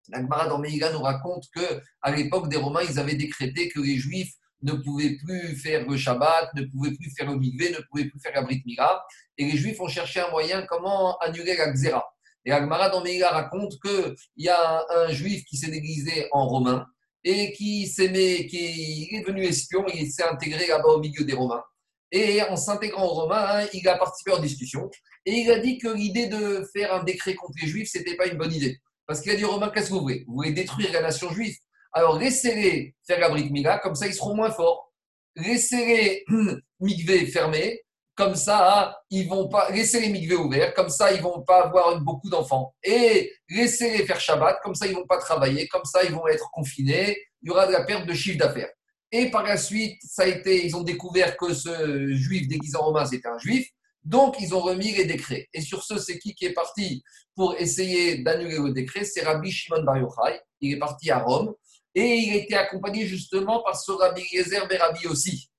[0.10, 3.96] L'Agmara dans Meïga nous raconte que à l'époque des Romains, ils avaient décrété que les
[3.96, 8.10] Juifs ne pouvaient plus faire le Shabbat, ne pouvaient plus faire le Migvé, ne pouvaient
[8.10, 9.06] plus faire la Brit Mira.
[9.38, 12.04] Et les Juifs ont cherché un moyen comment annuler la Xéra.
[12.44, 16.86] Et Agmara dans Meïga raconte qu'il y a un Juif qui s'est déguisé en Romain
[17.24, 18.12] et qui, s'est
[18.48, 21.64] qui est devenu espion, il s'est intégré là-bas au milieu des Romains.
[22.12, 24.90] Et en s'intégrant aux Romains, hein, il a participé aux discussions.
[25.26, 28.16] Et il a dit que l'idée de faire un décret contre les Juifs, ce n'était
[28.16, 28.78] pas une bonne idée.
[29.06, 30.26] Parce qu'il a dit aux Romains, qu'est-ce que vous voulez?
[30.28, 31.56] Vous voulez détruire la nation juive?
[31.94, 34.92] Alors laissez-les faire la brique mila, comme ça ils seront moins forts.
[35.36, 36.26] Laissez-les
[36.80, 37.82] migvé fermés,
[38.16, 39.70] comme ça ils vont pas.
[39.72, 42.74] Laissez les migvé ouverts, comme ça ils vont pas avoir beaucoup d'enfants.
[42.84, 46.50] Et laissez-les faire Shabbat, comme ça ils vont pas travailler, comme ça ils vont être
[46.52, 47.18] confinés.
[47.42, 48.70] Il y aura de la perte de chiffre d'affaires.
[49.12, 52.86] Et par la suite, ça a été, ils ont découvert que ce juif déguisé en
[52.86, 53.68] romain, c'était un juif.
[54.04, 55.50] Donc, ils ont remis les décrets.
[55.54, 57.04] Et sur ce, c'est qui qui est parti
[57.36, 59.04] pour essayer d'annuler le décret?
[59.04, 60.40] C'est Rabbi Shimon Bar Yochai.
[60.62, 61.54] Il est parti à Rome.
[61.94, 65.51] Et il était accompagné justement par ce Rabbi Yezer Rabbi aussi.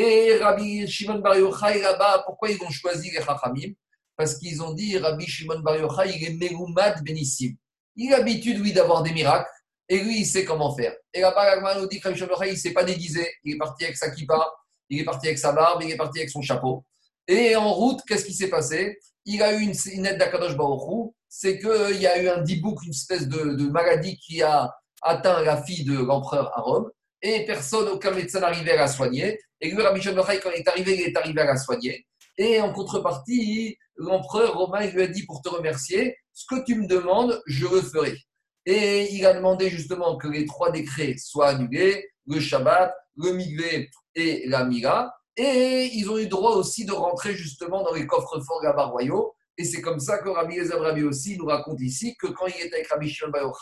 [0.00, 3.72] Et Rabbi Shimon Bar Yochai là-bas, pourquoi ils ont choisi les Chachamim?
[4.16, 7.56] Parce qu'ils ont dit Rabbi Shimon Bar Yochai, il est Megumad Benissim.
[7.96, 9.50] Il a l'habitude, lui, d'avoir des miracles.
[9.88, 10.94] Et lui, il sait comment faire.
[11.12, 13.28] Et là-bas, nous dit que Rabbi Shimon Bar Yochai, il ne s'est pas déguisé.
[13.42, 14.48] Il est parti avec sa kippa,
[14.88, 16.84] il est parti avec sa barbe, il est parti avec son chapeau.
[17.26, 19.00] Et en route, qu'est-ce qui s'est passé?
[19.24, 22.84] Il a eu une, une aide d'Akadosh Baruch c'est qu'il y a eu un dibouk,
[22.84, 24.72] une espèce de, de maladie qui a
[25.02, 26.88] atteint la fille de l'empereur à Rome
[27.20, 29.38] et personne, aucun médecin n'arrivait à la soigner.
[29.60, 32.06] Et lui, Rabbi quand il est arrivé, il est arrivé à la soigner.
[32.36, 36.86] Et en contrepartie, l'empereur romain lui a dit pour te remercier, ce que tu me
[36.86, 38.16] demandes, je le ferai.
[38.64, 43.90] Et il a demandé justement que les trois décrets soient annulés, le Shabbat, le Migvé
[44.14, 45.12] et la Mira.
[45.36, 49.34] Et ils ont eu droit aussi de rentrer justement dans les coffres forts là royaux.
[49.56, 52.76] Et c'est comme ça que Rabbi Rabbi aussi nous raconte ici que quand il était
[52.76, 53.52] avec Rabbi Shimon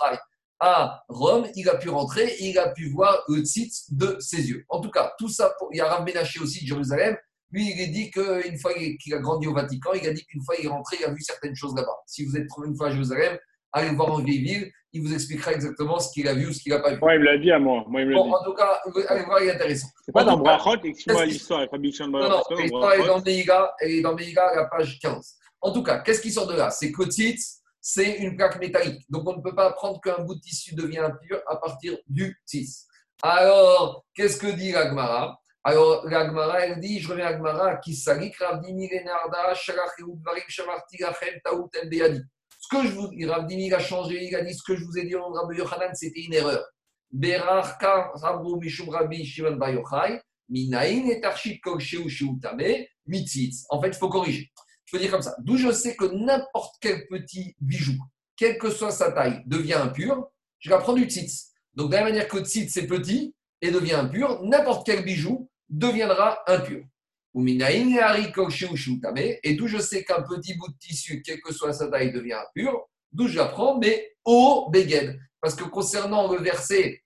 [0.60, 4.48] à Rome, il a pu rentrer et il a pu voir le tzitz de ses
[4.48, 4.64] yeux.
[4.68, 7.16] En tout cas, tout ça, il y a Rav Menaché aussi de Jérusalem.
[7.50, 10.42] Lui, il a dit qu'une fois qu'il a grandi au Vatican, il a dit qu'une
[10.42, 11.96] fois il est rentré, il a vu certaines choses là-bas.
[12.06, 13.38] Si vous êtes trouvé une fois à Jérusalem,
[13.72, 16.60] allez voir en vieille ville, il vous expliquera exactement ce qu'il a vu ou ce
[16.60, 16.98] qu'il n'a pas vu.
[17.00, 17.84] Moi, il me l'a dit à moi.
[17.88, 19.88] moi il me bon, En tout cas, allez voir, il est intéressant.
[20.04, 24.54] C'est pas dans Brachot, explique-moi l'histoire Non, non, l'histoire est dans Meiga, et dans Meiga,
[24.54, 25.36] la page 15.
[25.60, 26.70] En tout cas, qu'est-ce qui sort de là?
[26.70, 29.04] C'est que tzitz, c'est une plaque métallique.
[29.08, 32.36] Donc on ne peut pas apprendre qu'un bout de tissu devient impur à partir du
[32.44, 32.84] tis.
[33.22, 38.36] Alors, qu'est-ce que dit l'Agmara Alors, l'Agmara, elle dit, je reviens à l'Agmara, qui salik
[38.38, 41.70] Ravdimi Renarda, Shamarti Lachem Taout.
[42.58, 44.98] Ce que je vous dis, Ravdimi a changé, il a dit ce que je vous
[44.98, 46.66] ai dit en Rabbi Yochanan, c'était une erreur.
[47.12, 53.64] Berarka Rabbu Mishum Rabbi Shimon Bayochai, Minaïn et Tarshit Kol Sheu Sheutame, Mitzitz.
[53.70, 54.50] En fait, il faut corriger.
[54.86, 55.34] Je peux dire comme ça.
[55.40, 57.96] D'où je sais que n'importe quel petit bijou,
[58.36, 60.30] quelle que soit sa taille, devient impur,
[60.60, 61.52] je vais prendre du tzitz.
[61.74, 66.38] Donc, de la manière que tzitz c'est petit et devient impur, n'importe quel bijou deviendra
[66.46, 66.84] impur.
[67.38, 72.38] Et d'où je sais qu'un petit bout de tissu, quelle que soit sa taille, devient
[72.48, 75.18] impur, d'où j'apprends, mais au beged.
[75.40, 77.02] Parce que concernant le verset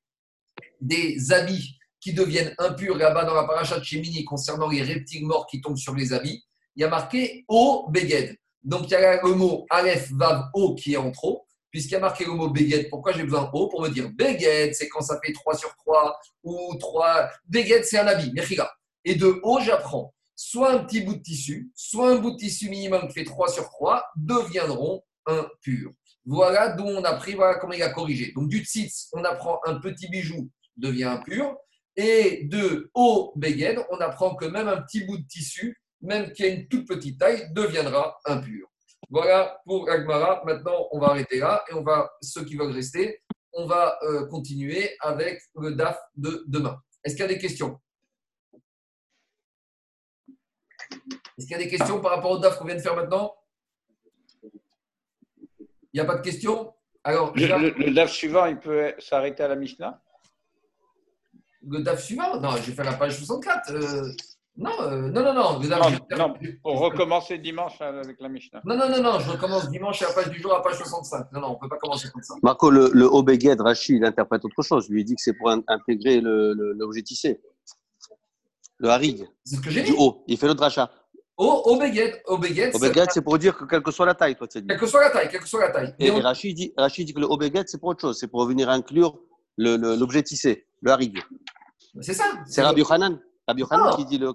[0.80, 5.46] des habits qui deviennent impurs là-bas dans la paracha de Shemini, concernant les reptiles morts
[5.46, 6.44] qui tombent sur les habits,
[6.80, 8.38] il y a marqué O Beged.
[8.62, 11.96] Donc il y a le mot Aleph Vav O qui est en trop, puisqu'il y
[11.96, 12.88] a marqué le mot Beged.
[12.88, 16.18] Pourquoi j'ai besoin O Pour me dire Beged, c'est quand ça fait 3 sur 3
[16.42, 17.28] ou 3.
[17.44, 18.72] Beged, c'est un habit, Mechila.
[19.04, 22.70] Et de O, j'apprends soit un petit bout de tissu, soit un bout de tissu
[22.70, 25.92] minimum qui fait 3 sur 3 deviendront impurs.
[26.24, 28.32] Voilà d'où on a pris, voilà comment il a corrigé.
[28.34, 30.48] Donc du tzitz, on apprend un petit bijou
[30.78, 31.58] devient impur.
[31.96, 36.44] Et de O Beged, on apprend que même un petit bout de tissu même qui
[36.44, 38.68] a une toute petite taille, deviendra impur.
[39.08, 40.42] Voilà pour Agmara.
[40.44, 43.22] Maintenant, on va arrêter là et on va, ceux qui veulent rester,
[43.52, 46.80] on va euh, continuer avec le DAF de demain.
[47.04, 47.80] Est-ce qu'il y a des questions?
[51.38, 53.34] Est-ce qu'il y a des questions par rapport au DAF qu'on vient de faire maintenant?
[55.92, 56.72] Il n'y a pas de questions?
[57.02, 60.00] Alors, le, le, DAF suivant, il peut s'arrêter à la Mishnah?
[61.66, 62.38] Le DAF suivant?
[62.38, 63.72] Non, j'ai fait la page 64.
[63.72, 64.12] Euh,
[64.56, 65.60] non, euh, non, non, non,
[66.18, 68.60] non, Pour recommencer dimanche avec la Mishnah.
[68.64, 71.32] Non, non, non, non, je recommence dimanche à la page du jour à page 65.
[71.32, 72.34] Non, non, on ne peut pas commencer comme ça.
[72.42, 74.86] Marco, le, le Obeged, Rachid, il interprète autre chose.
[74.88, 77.40] Je lui ai dit que c'est pour intégrer l'objet tissé.
[78.78, 79.26] Le harig.
[79.44, 79.92] C'est ce que j'ai dit.
[79.92, 80.24] Du haut.
[80.26, 80.90] Il fait le dracha.
[81.36, 82.20] Au, Obeged.
[82.26, 84.66] Obeged, c'est pour dire que quelle que soit la taille, toi, tu dit.
[84.66, 85.94] Quelle que soit la taille, quelle que soit la taille.
[85.98, 88.18] Et, et Rachid, dit, Rachid dit que le Obeged, c'est pour autre chose.
[88.18, 89.18] C'est pour venir inclure
[89.56, 91.18] l'objet tissé, le harig.
[92.00, 92.24] C'est ça.
[92.46, 93.18] C'est Rabbi Hanan.
[93.50, 94.32] Rabbi Hanan qui dit le.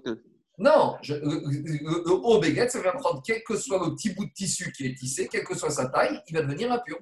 [0.58, 4.32] Non, je, le, haut béguette, ça va prendre quel que soit le petit bout de
[4.32, 6.98] tissu qui est tissé, quelle que soit sa taille, il va devenir impur.